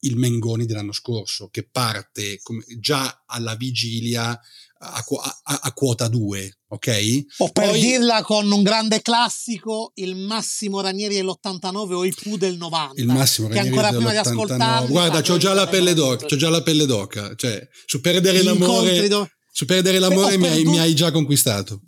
il 0.00 0.16
Mengoni 0.16 0.66
dell'anno 0.66 0.92
scorso, 0.92 1.48
che 1.48 1.66
parte 1.66 2.38
già 2.78 3.24
alla 3.26 3.56
vigilia 3.56 4.38
a, 4.78 5.04
a, 5.42 5.60
a 5.62 5.72
quota 5.72 6.08
2, 6.08 6.58
ok? 6.68 7.24
O 7.38 7.50
per 7.50 7.70
Poi, 7.70 7.80
dirla 7.80 8.22
con 8.22 8.50
un 8.50 8.62
grande 8.62 9.02
classico, 9.02 9.92
il 9.94 10.16
Massimo 10.16 10.80
Ranieri 10.80 11.14
dell'89 11.14 11.92
o 11.92 12.04
i 12.04 12.12
Pooh 12.12 12.36
del 12.36 12.56
90. 12.56 13.00
Il 13.00 13.06
Massimo 13.06 13.48
Ranieri 13.48 13.68
che 13.68 13.74
ancora 13.74 13.94
prima 13.96 14.10
di 14.12 14.16
ascoltarli... 14.16 14.88
Guarda, 14.88 15.20
c'ho 15.20 15.36
già 15.36 15.52
la 15.52 15.66
pelle 15.66 15.94
d'oca, 15.94 16.26
c'ho 16.26 16.36
già 16.36 16.50
la 16.50 16.62
pelle 16.62 16.86
d'oca, 16.86 17.34
cioè, 17.34 17.66
su 17.86 18.00
perdere 18.00 18.42
l'amore... 18.42 19.08
Do... 19.08 19.28
Su 19.50 19.64
perdere 19.64 19.98
l'amore 19.98 20.36
mi 20.38 20.46
hai, 20.46 20.64
mi 20.64 20.78
hai 20.78 20.94
già 20.94 21.10
conquistato 21.10 21.82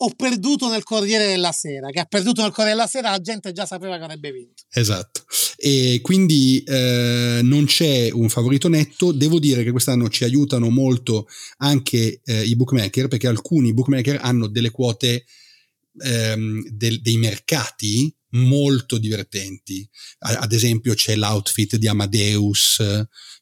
ho 0.00 0.12
perduto 0.16 0.68
nel 0.68 0.84
Corriere 0.84 1.26
della 1.26 1.50
Sera, 1.52 1.90
che 1.90 2.00
ha 2.00 2.04
perduto 2.04 2.42
nel 2.42 2.52
Corriere 2.52 2.76
della 2.76 2.88
Sera, 2.88 3.10
la 3.10 3.20
gente 3.20 3.52
già 3.52 3.66
sapeva 3.66 3.96
che 3.98 4.04
avrebbe 4.04 4.30
vinto. 4.30 4.62
Esatto. 4.70 5.24
E 5.56 5.98
quindi 6.02 6.62
eh, 6.64 7.40
non 7.42 7.64
c'è 7.64 8.10
un 8.12 8.28
favorito 8.28 8.68
netto. 8.68 9.10
Devo 9.10 9.40
dire 9.40 9.64
che 9.64 9.72
quest'anno 9.72 10.08
ci 10.08 10.22
aiutano 10.22 10.70
molto 10.70 11.26
anche 11.58 12.20
eh, 12.24 12.42
i 12.42 12.54
bookmaker, 12.54 13.08
perché 13.08 13.26
alcuni 13.26 13.74
bookmaker 13.74 14.18
hanno 14.20 14.46
delle 14.46 14.70
quote 14.70 15.24
ehm, 16.00 16.68
del, 16.68 17.00
dei 17.00 17.16
mercati 17.16 18.14
molto 18.30 18.98
divertenti. 18.98 19.88
Ad 20.18 20.52
esempio 20.52 20.94
c'è 20.94 21.16
l'outfit 21.16 21.76
di 21.76 21.88
Amadeus, 21.88 22.82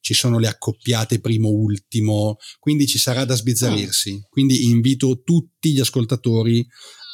ci 0.00 0.14
sono 0.14 0.38
le 0.38 0.48
accoppiate 0.48 1.20
primo-ultimo, 1.20 2.36
quindi 2.58 2.86
ci 2.86 2.98
sarà 2.98 3.24
da 3.24 3.34
sbizzarrirsi. 3.34 4.26
Quindi 4.28 4.66
invito 4.66 5.22
tutti 5.22 5.72
gli 5.72 5.80
ascoltatori 5.80 6.66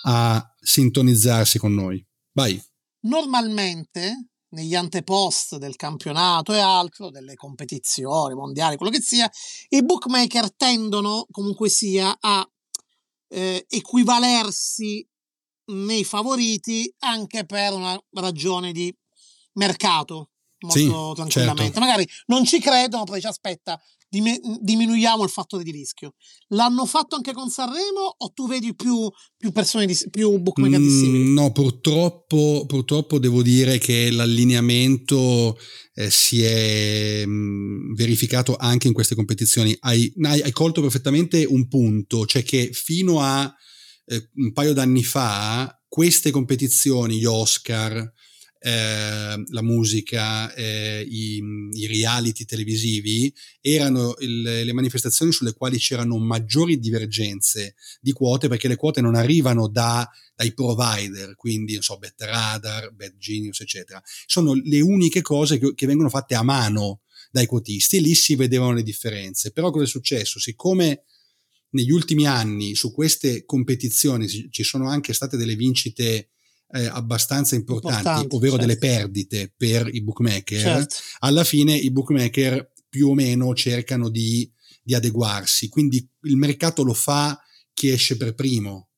a 0.05 0.55
sintonizzarsi 0.61 1.59
con 1.59 1.75
noi. 1.75 2.05
Vai. 2.33 2.61
Normalmente 3.05 4.29
negli 4.53 4.75
antepost 4.75 5.57
del 5.57 5.77
campionato 5.77 6.53
e 6.53 6.61
altro, 6.61 7.11
delle 7.11 7.35
competizioni 7.35 8.35
mondiali, 8.35 8.77
quello 8.77 8.93
che 8.93 9.01
sia, 9.01 9.31
i 9.71 9.83
bookmaker 9.83 10.55
tendono 10.55 11.27
comunque 11.31 11.69
sia 11.69 12.15
a 12.21 12.47
eh, 13.29 13.65
equivalersi 13.69 15.07
nei 15.67 16.05
favoriti 16.05 16.93
anche 17.01 17.45
per 17.45 17.73
una 17.73 18.01
ragione 18.13 18.73
di 18.73 18.95
mercato 19.55 20.31
molto 20.63 20.79
sì, 20.79 21.15
tranquillamente. 21.15 21.63
Certo. 21.65 21.81
Magari 21.81 22.09
non 22.27 22.45
ci 22.45 22.61
credono, 22.61 23.05
poi 23.05 23.21
ci 23.21 23.27
aspetta, 23.27 23.81
diminuiamo 24.09 25.25
il 25.25 25.31
fattore 25.31 25.65
di 25.65 25.71
rischio. 25.71 26.15
L'hanno 26.49 26.85
fatto 26.85 27.17
anche 27.17 27.33
con 27.33 27.49
Sanremo 27.49 28.15
o 28.19 28.31
tu 28.33 28.47
vedi 28.47 28.75
più, 28.75 29.11
più 29.37 29.53
persone, 29.53 29.87
di, 29.87 29.99
più 30.11 30.39
bookmaker 30.39 30.79
mm, 30.79 30.89
simili? 30.89 31.33
No, 31.33 31.51
purtroppo, 31.53 32.65
purtroppo 32.67 33.19
devo 33.19 33.43
dire 33.43 33.79
che 33.79 34.11
l'allineamento 34.11 35.59
eh, 35.95 36.11
si 36.11 36.43
è 36.43 37.25
mh, 37.25 37.31
mm, 37.31 37.95
verificato 37.95 38.57
anche 38.57 38.87
in 38.87 38.93
queste 38.93 39.15
competizioni. 39.15 39.75
Hai, 39.81 40.13
hai, 40.23 40.43
hai 40.43 40.53
colto 40.53 40.83
perfettamente 40.83 41.45
un 41.45 41.67
punto, 41.69 42.27
cioè 42.27 42.43
che 42.43 42.71
fino 42.73 43.21
a 43.21 43.53
eh, 44.13 44.29
un 44.37 44.53
paio 44.53 44.73
d'anni 44.73 45.03
fa 45.03 45.81
queste 45.89 46.31
competizioni, 46.31 47.19
gli 47.19 47.25
Oscar, 47.25 48.13
eh, 48.65 49.43
la 49.45 49.63
musica, 49.63 50.55
eh, 50.55 51.05
i, 51.07 51.43
i, 51.73 51.87
reality 51.87 52.45
televisivi, 52.45 53.35
erano 53.61 54.15
il, 54.21 54.43
le 54.43 54.73
manifestazioni 54.73 55.33
sulle 55.33 55.53
quali 55.53 55.79
c'erano 55.79 56.17
maggiori 56.19 56.79
divergenze 56.79 57.75
di 58.01 58.13
quote 58.13 58.49
perché 58.49 58.69
le 58.69 58.77
quote 58.77 59.01
non 59.01 59.17
arrivano 59.17 59.69
da, 59.69 60.09
dai 60.35 60.55
provider, 60.55 61.35
quindi 61.35 61.75
non 61.75 61.83
so, 61.83 61.99
BetRadar, 61.99 62.93
BetGenius, 62.93 63.61
eccetera. 63.61 64.01
Sono 64.27 64.55
le 64.55 64.81
uniche 64.81 65.23
cose 65.23 65.59
che, 65.59 65.75
che 65.75 65.87
vengono 65.87 66.09
fatte 66.09 66.35
a 66.35 66.43
mano 66.43 67.01
dai 67.31 67.47
quotisti 67.47 67.97
e 67.97 68.01
lì 68.01 68.15
si 68.15 68.37
vedevano 68.37 68.75
le 68.75 68.83
differenze. 68.83 69.51
Però 69.51 69.71
cosa 69.71 69.85
è 69.85 69.89
successo? 69.89 70.39
Siccome 70.39 71.05
negli 71.73 71.91
ultimi 71.91 72.27
anni 72.27 72.75
su 72.75 72.93
queste 72.93 73.45
competizioni 73.45 74.29
ci 74.29 74.63
sono 74.63 74.89
anche 74.89 75.13
state 75.13 75.37
delle 75.37 75.55
vincite 75.55 76.31
eh, 76.73 76.87
abbastanza 76.87 77.55
importanti, 77.55 77.99
Importante, 77.99 78.35
ovvero 78.35 78.57
certo. 78.57 78.67
delle 78.67 78.79
perdite 78.79 79.53
per 79.57 79.89
i 79.93 80.03
bookmaker, 80.03 80.61
certo. 80.61 80.95
alla 81.19 81.45
fine 81.45 81.75
i 81.75 81.91
bookmaker 81.91 82.73
più 82.89 83.09
o 83.09 83.15
meno 83.15 83.55
cercano 83.55 84.09
di, 84.09 84.51
di, 84.83 84.95
adeguarsi. 84.95 85.69
Quindi 85.69 86.07
il 86.23 86.37
mercato 86.37 86.83
lo 86.83 86.95
fa 86.95 87.39
chi 87.73 87.89
esce 87.89 88.17
per 88.17 88.35
primo. 88.35 88.89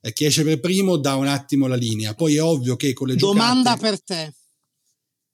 E 0.00 0.12
chi 0.12 0.26
esce 0.26 0.44
per 0.44 0.60
primo 0.60 0.96
dà 0.96 1.14
un 1.14 1.26
attimo 1.26 1.66
la 1.66 1.76
linea. 1.76 2.14
Poi 2.14 2.36
è 2.36 2.42
ovvio 2.42 2.76
che 2.76 2.92
con 2.92 3.08
le 3.08 3.16
Domanda 3.16 3.74
giocate... 3.74 3.80
per 3.80 4.02
te. 4.02 4.34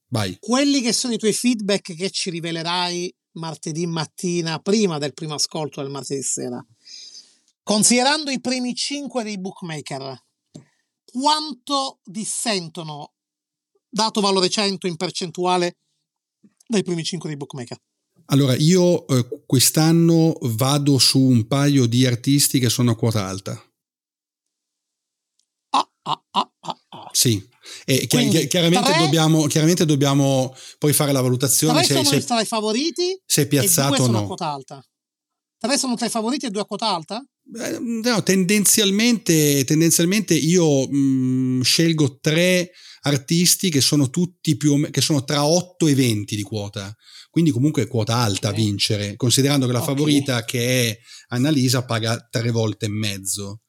Vai. 0.08 0.36
Quelli 0.38 0.80
che 0.80 0.92
sono 0.92 1.14
i 1.14 1.18
tuoi 1.18 1.32
feedback 1.32 1.94
che 1.94 2.10
ci 2.10 2.30
rivelerai 2.30 3.12
martedì 3.32 3.86
mattina, 3.86 4.58
prima 4.58 4.98
del 4.98 5.12
primo 5.12 5.34
ascolto 5.34 5.82
del 5.82 5.90
martedì 5.90 6.22
sera, 6.22 6.64
considerando 7.70 8.32
i 8.32 8.40
primi 8.40 8.74
5 8.74 9.22
dei 9.22 9.38
bookmaker, 9.38 10.20
quanto 11.04 12.00
dissentono, 12.02 13.12
dato 13.88 14.20
valore 14.20 14.48
100 14.48 14.88
in 14.88 14.96
percentuale, 14.96 15.76
dai 16.66 16.82
primi 16.82 17.04
5 17.04 17.28
dei 17.28 17.38
bookmaker? 17.38 17.78
Allora, 18.26 18.56
io 18.56 19.06
eh, 19.06 19.44
quest'anno 19.46 20.36
vado 20.40 20.98
su 20.98 21.20
un 21.20 21.46
paio 21.46 21.86
di 21.86 22.04
artisti 22.04 22.58
che 22.58 22.68
sono 22.68 22.90
a 22.90 22.96
quota 22.96 23.26
alta. 23.26 23.52
Ah, 25.70 25.88
ah, 26.02 26.24
ah, 26.28 26.52
ah, 26.58 26.80
ah. 26.88 27.08
Sì, 27.12 27.40
e 27.84 28.08
chi- 28.08 28.48
chiaramente, 28.48 28.90
tre, 28.90 28.98
dobbiamo, 28.98 29.46
chiaramente, 29.46 29.84
dobbiamo, 29.84 30.56
poi 30.78 30.92
fare 30.92 31.12
la 31.12 31.20
valutazione. 31.20 31.84
Tre 31.84 31.84
se, 31.84 31.94
sono 31.94 32.20
se, 32.20 32.26
tra 32.26 32.40
i 32.40 32.46
favoriti 32.46 33.22
se 33.24 33.42
è 33.42 33.46
piazzato 33.46 34.02
o 34.02 34.06
no. 34.08 34.18
a 34.18 34.26
quota 34.26 34.50
alta. 34.50 34.84
Tre 35.56 35.78
sono 35.78 35.94
tra 35.94 36.06
i 36.06 36.10
favoriti 36.10 36.46
e 36.46 36.50
due 36.50 36.62
a 36.62 36.64
quota 36.64 36.88
alta? 36.88 37.24
No, 37.52 38.22
tendenzialmente, 38.22 39.64
tendenzialmente 39.64 40.34
io 40.34 40.88
mh, 40.88 40.96
mm, 40.96 41.60
scelgo 41.62 42.18
tre 42.20 42.70
artisti 43.02 43.70
che 43.70 43.80
sono 43.80 44.10
tutti 44.10 44.56
più 44.56 44.72
o 44.72 44.76
meno, 44.76 44.90
che 44.90 45.00
sono 45.00 45.24
tra 45.24 45.44
8 45.44 45.88
e 45.88 45.94
20 45.94 46.36
di 46.36 46.42
quota. 46.42 46.94
Quindi 47.28 47.50
comunque 47.50 47.82
è 47.82 47.86
quota 47.88 48.16
alta 48.16 48.48
a 48.48 48.52
vincere, 48.52 49.16
considerando 49.16 49.66
che 49.66 49.72
la 49.72 49.82
okay. 49.82 49.94
favorita 49.94 50.44
che 50.44 50.90
è 50.90 50.98
Annalisa 51.28 51.84
paga 51.84 52.28
tre 52.30 52.50
volte 52.50 52.86
e 52.86 52.90
mezzo. 52.90 53.62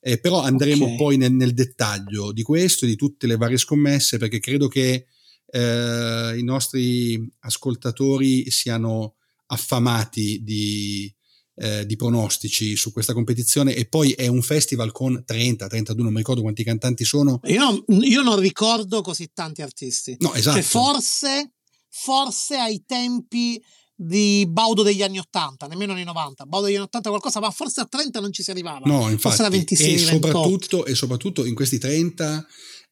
Eh, 0.00 0.20
però 0.20 0.40
andremo 0.42 0.84
okay. 0.84 0.96
poi 0.96 1.16
nel, 1.16 1.32
nel, 1.32 1.54
dettaglio 1.54 2.32
di 2.32 2.42
questo 2.42 2.84
e 2.84 2.88
di 2.88 2.94
tutte 2.94 3.26
le 3.26 3.36
varie 3.36 3.56
scommesse 3.56 4.16
perché 4.16 4.38
credo 4.38 4.68
che 4.68 5.06
eh, 5.50 6.34
i 6.38 6.42
nostri 6.44 7.20
ascoltatori 7.40 8.48
siano 8.50 9.16
affamati 9.46 10.40
di, 10.44 11.12
eh, 11.60 11.86
di 11.86 11.96
pronostici 11.96 12.76
su 12.76 12.92
questa 12.92 13.12
competizione 13.12 13.74
e 13.74 13.86
poi 13.86 14.12
è 14.12 14.26
un 14.28 14.42
festival 14.42 14.92
con 14.92 15.22
30, 15.24 15.66
32, 15.66 16.02
non 16.02 16.12
mi 16.12 16.18
ricordo 16.18 16.40
quanti 16.40 16.62
cantanti 16.62 17.04
sono. 17.04 17.40
Io, 17.44 17.84
io 17.88 18.22
non 18.22 18.38
ricordo 18.38 19.00
così 19.00 19.30
tanti 19.32 19.62
artisti. 19.62 20.16
No, 20.20 20.32
esatto. 20.34 20.56
Cioè, 20.56 20.64
forse, 20.64 21.52
forse 21.88 22.56
ai 22.56 22.84
tempi 22.86 23.60
di 23.94 24.46
Baudo 24.48 24.84
degli 24.84 25.02
anni 25.02 25.18
80, 25.18 25.66
nemmeno 25.66 25.92
nei 25.92 26.04
90, 26.04 26.44
Baudo 26.46 26.66
degli 26.66 26.76
anni 26.76 26.84
80 26.84 27.08
qualcosa, 27.08 27.40
ma 27.40 27.50
forse 27.50 27.80
a 27.80 27.86
30 27.86 28.20
non 28.20 28.32
ci 28.32 28.44
si 28.44 28.52
arrivava. 28.52 28.86
No, 28.86 29.08
infatti. 29.08 29.18
Forse 29.18 29.42
a 29.42 29.48
26, 29.48 29.94
e, 29.94 29.98
soprattutto, 29.98 30.84
e 30.84 30.94
soprattutto 30.94 31.44
in 31.44 31.54
questi 31.54 31.78
30 31.78 32.46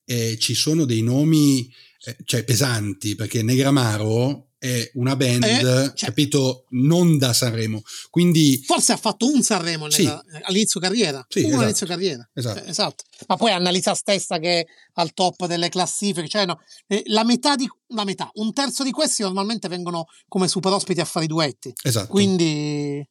eh, 0.04 0.36
ci 0.38 0.54
sono 0.54 0.84
dei 0.84 1.02
nomi 1.02 1.72
eh, 2.04 2.16
cioè 2.24 2.42
pesanti, 2.42 3.14
perché 3.14 3.44
Negramaro 3.44 4.54
è 4.66 4.90
una 4.94 5.16
band, 5.16 5.44
eh, 5.44 5.92
cioè, 5.94 6.08
capito, 6.08 6.64
non 6.70 7.18
da 7.18 7.32
Sanremo. 7.32 7.82
Quindi 8.10 8.62
forse 8.64 8.92
ha 8.92 8.96
fatto 8.96 9.26
un 9.26 9.42
Sanremo 9.42 9.88
sì. 9.90 10.10
all'inizio 10.42 10.80
carriera, 10.80 11.24
sì, 11.28 11.40
esatto. 11.40 11.56
all'inizio 11.56 11.86
carriera. 11.86 12.28
Esatto. 12.34 12.58
Cioè, 12.58 12.68
esatto. 12.68 13.04
Ma 13.28 13.36
poi 13.36 13.50
Annalisa 13.50 13.94
stessa 13.94 14.38
che 14.38 14.60
è 14.60 14.66
al 14.94 15.12
top 15.14 15.46
delle 15.46 15.68
classifiche, 15.68 16.28
cioè 16.28 16.46
no, 16.46 16.60
eh, 16.86 17.02
la 17.06 17.24
metà 17.24 17.54
di 17.54 17.66
la 17.90 18.04
metà, 18.04 18.28
un 18.34 18.52
terzo 18.52 18.82
di 18.82 18.90
questi 18.90 19.22
normalmente 19.22 19.68
vengono 19.68 20.06
come 20.26 20.48
super 20.48 20.72
ospiti 20.72 21.00
a 21.00 21.04
fare 21.04 21.26
i 21.26 21.28
duetti. 21.28 21.72
Esatto. 21.82 22.08
Quindi 22.08 23.06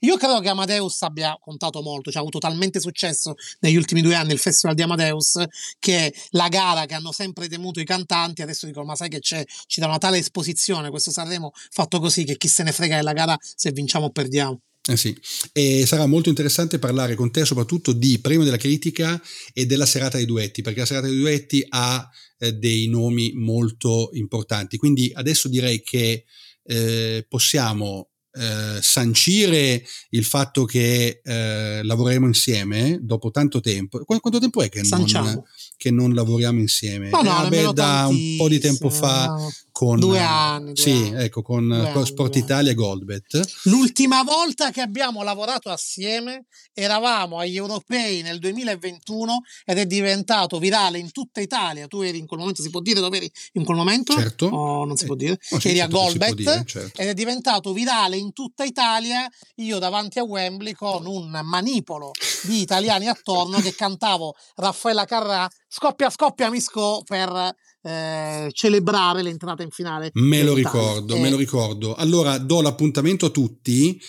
io 0.00 0.16
credo 0.16 0.40
che 0.40 0.48
Amadeus 0.48 1.02
abbia 1.02 1.36
contato 1.40 1.82
molto, 1.82 2.10
cioè 2.10 2.18
ha 2.18 2.20
avuto 2.20 2.38
talmente 2.38 2.80
successo 2.80 3.34
negli 3.60 3.76
ultimi 3.76 4.02
due 4.02 4.14
anni 4.14 4.32
il 4.32 4.38
festival 4.38 4.76
di 4.76 4.82
Amadeus 4.82 5.42
che 5.78 6.14
la 6.30 6.48
gara 6.48 6.86
che 6.86 6.94
hanno 6.94 7.12
sempre 7.12 7.48
temuto 7.48 7.80
i 7.80 7.84
cantanti 7.84 8.42
adesso 8.42 8.66
dicono 8.66 8.84
ma 8.84 8.94
sai 8.94 9.08
che 9.08 9.20
c'è, 9.20 9.44
ci 9.66 9.80
dà 9.80 9.86
una 9.86 9.98
tale 9.98 10.18
esposizione 10.18 10.90
questo 10.90 11.10
Sanremo 11.10 11.50
fatto 11.70 11.98
così 11.98 12.24
che 12.24 12.36
chi 12.36 12.48
se 12.48 12.62
ne 12.62 12.72
frega 12.72 12.96
della 12.96 13.12
gara 13.12 13.36
se 13.40 13.70
vinciamo 13.72 14.06
o 14.06 14.10
perdiamo. 14.10 14.60
Eh 14.88 14.96
sì, 14.96 15.14
e 15.52 15.84
sarà 15.86 16.06
molto 16.06 16.30
interessante 16.30 16.78
parlare 16.78 17.14
con 17.14 17.30
te 17.30 17.44
soprattutto 17.44 17.92
di 17.92 18.18
premio 18.18 18.44
della 18.44 18.56
critica 18.56 19.20
e 19.52 19.66
della 19.66 19.84
serata 19.84 20.16
dei 20.16 20.26
duetti, 20.26 20.62
perché 20.62 20.80
la 20.80 20.86
serata 20.86 21.06
dei 21.06 21.18
duetti 21.18 21.64
ha 21.68 22.08
eh, 22.38 22.54
dei 22.54 22.88
nomi 22.88 23.32
molto 23.34 24.08
importanti. 24.14 24.78
Quindi 24.78 25.10
adesso 25.14 25.48
direi 25.48 25.82
che 25.82 26.24
eh, 26.64 27.26
possiamo 27.28 28.10
eh, 28.32 28.78
sancire 28.80 29.84
il 30.10 30.24
fatto 30.24 30.64
che 30.64 31.20
eh, 31.22 31.82
lavoreremo 31.82 32.26
insieme 32.26 32.98
dopo 33.02 33.30
tanto 33.30 33.60
tempo. 33.60 34.02
Qu- 34.04 34.20
quanto 34.20 34.38
tempo 34.38 34.62
è 34.62 34.68
che 34.68 34.82
non, 34.82 35.44
che 35.76 35.90
non 35.90 36.14
lavoriamo 36.14 36.60
insieme? 36.60 37.10
No, 37.10 37.22
no, 37.22 37.44
eh, 37.44 37.48
beh, 37.48 37.72
da 37.72 38.06
un 38.08 38.36
po' 38.36 38.48
di 38.48 38.58
tempo 38.58 38.88
fa. 38.88 39.36
Con 39.80 39.98
due 39.98 40.18
anni. 40.18 40.74
Due 40.74 40.82
sì, 40.82 40.90
anni. 40.90 41.24
ecco, 41.24 41.40
con, 41.40 41.90
con 41.94 42.04
Sport 42.04 42.36
Italia 42.36 42.70
e 42.70 42.74
Goldbet. 42.74 43.62
L'ultima 43.62 44.22
volta 44.22 44.70
che 44.70 44.82
abbiamo 44.82 45.22
lavorato 45.22 45.70
assieme 45.70 46.44
eravamo 46.74 47.38
agli 47.38 47.56
europei 47.56 48.20
nel 48.20 48.38
2021 48.40 49.40
ed 49.64 49.78
è 49.78 49.86
diventato 49.86 50.58
virale 50.58 50.98
in 50.98 51.10
tutta 51.12 51.40
Italia. 51.40 51.86
Tu 51.86 52.02
eri 52.02 52.18
in 52.18 52.26
quel 52.26 52.40
momento, 52.40 52.60
si 52.60 52.68
può 52.68 52.80
dire 52.80 53.00
dove 53.00 53.16
eri 53.16 53.32
in 53.52 53.64
quel 53.64 53.78
momento? 53.78 54.12
Certo. 54.12 54.48
O 54.48 54.84
non 54.84 54.98
si 54.98 55.06
può 55.06 55.14
dire? 55.14 55.38
Oh, 55.48 55.58
eri 55.62 55.80
a 55.80 55.86
Goldbet 55.86 56.34
dire, 56.34 56.62
certo. 56.66 57.00
ed 57.00 57.08
è 57.08 57.14
diventato 57.14 57.72
virale 57.72 58.18
in 58.18 58.34
tutta 58.34 58.64
Italia. 58.64 59.26
Io 59.56 59.78
davanti 59.78 60.18
a 60.18 60.24
Wembley 60.24 60.74
con 60.74 61.06
un 61.06 61.40
manipolo 61.42 62.10
di 62.42 62.60
italiani 62.60 63.08
attorno 63.08 63.58
che 63.60 63.74
cantavo 63.74 64.34
Raffaella 64.56 65.06
Carrà 65.06 65.48
scoppia 65.66 66.10
scoppia 66.10 66.50
misco 66.50 67.02
per 67.06 67.54
eh, 67.82 68.48
celebrare 68.52 69.22
l'entrata 69.22 69.62
in 69.62 69.70
finale. 69.70 70.10
Me 70.14 70.42
lo 70.42 70.54
ricordo, 70.54 71.16
eh. 71.16 71.20
me 71.20 71.30
lo 71.30 71.36
ricordo. 71.36 71.94
Allora 71.94 72.38
do 72.38 72.60
l'appuntamento 72.60 73.26
a 73.26 73.30
tutti. 73.30 74.00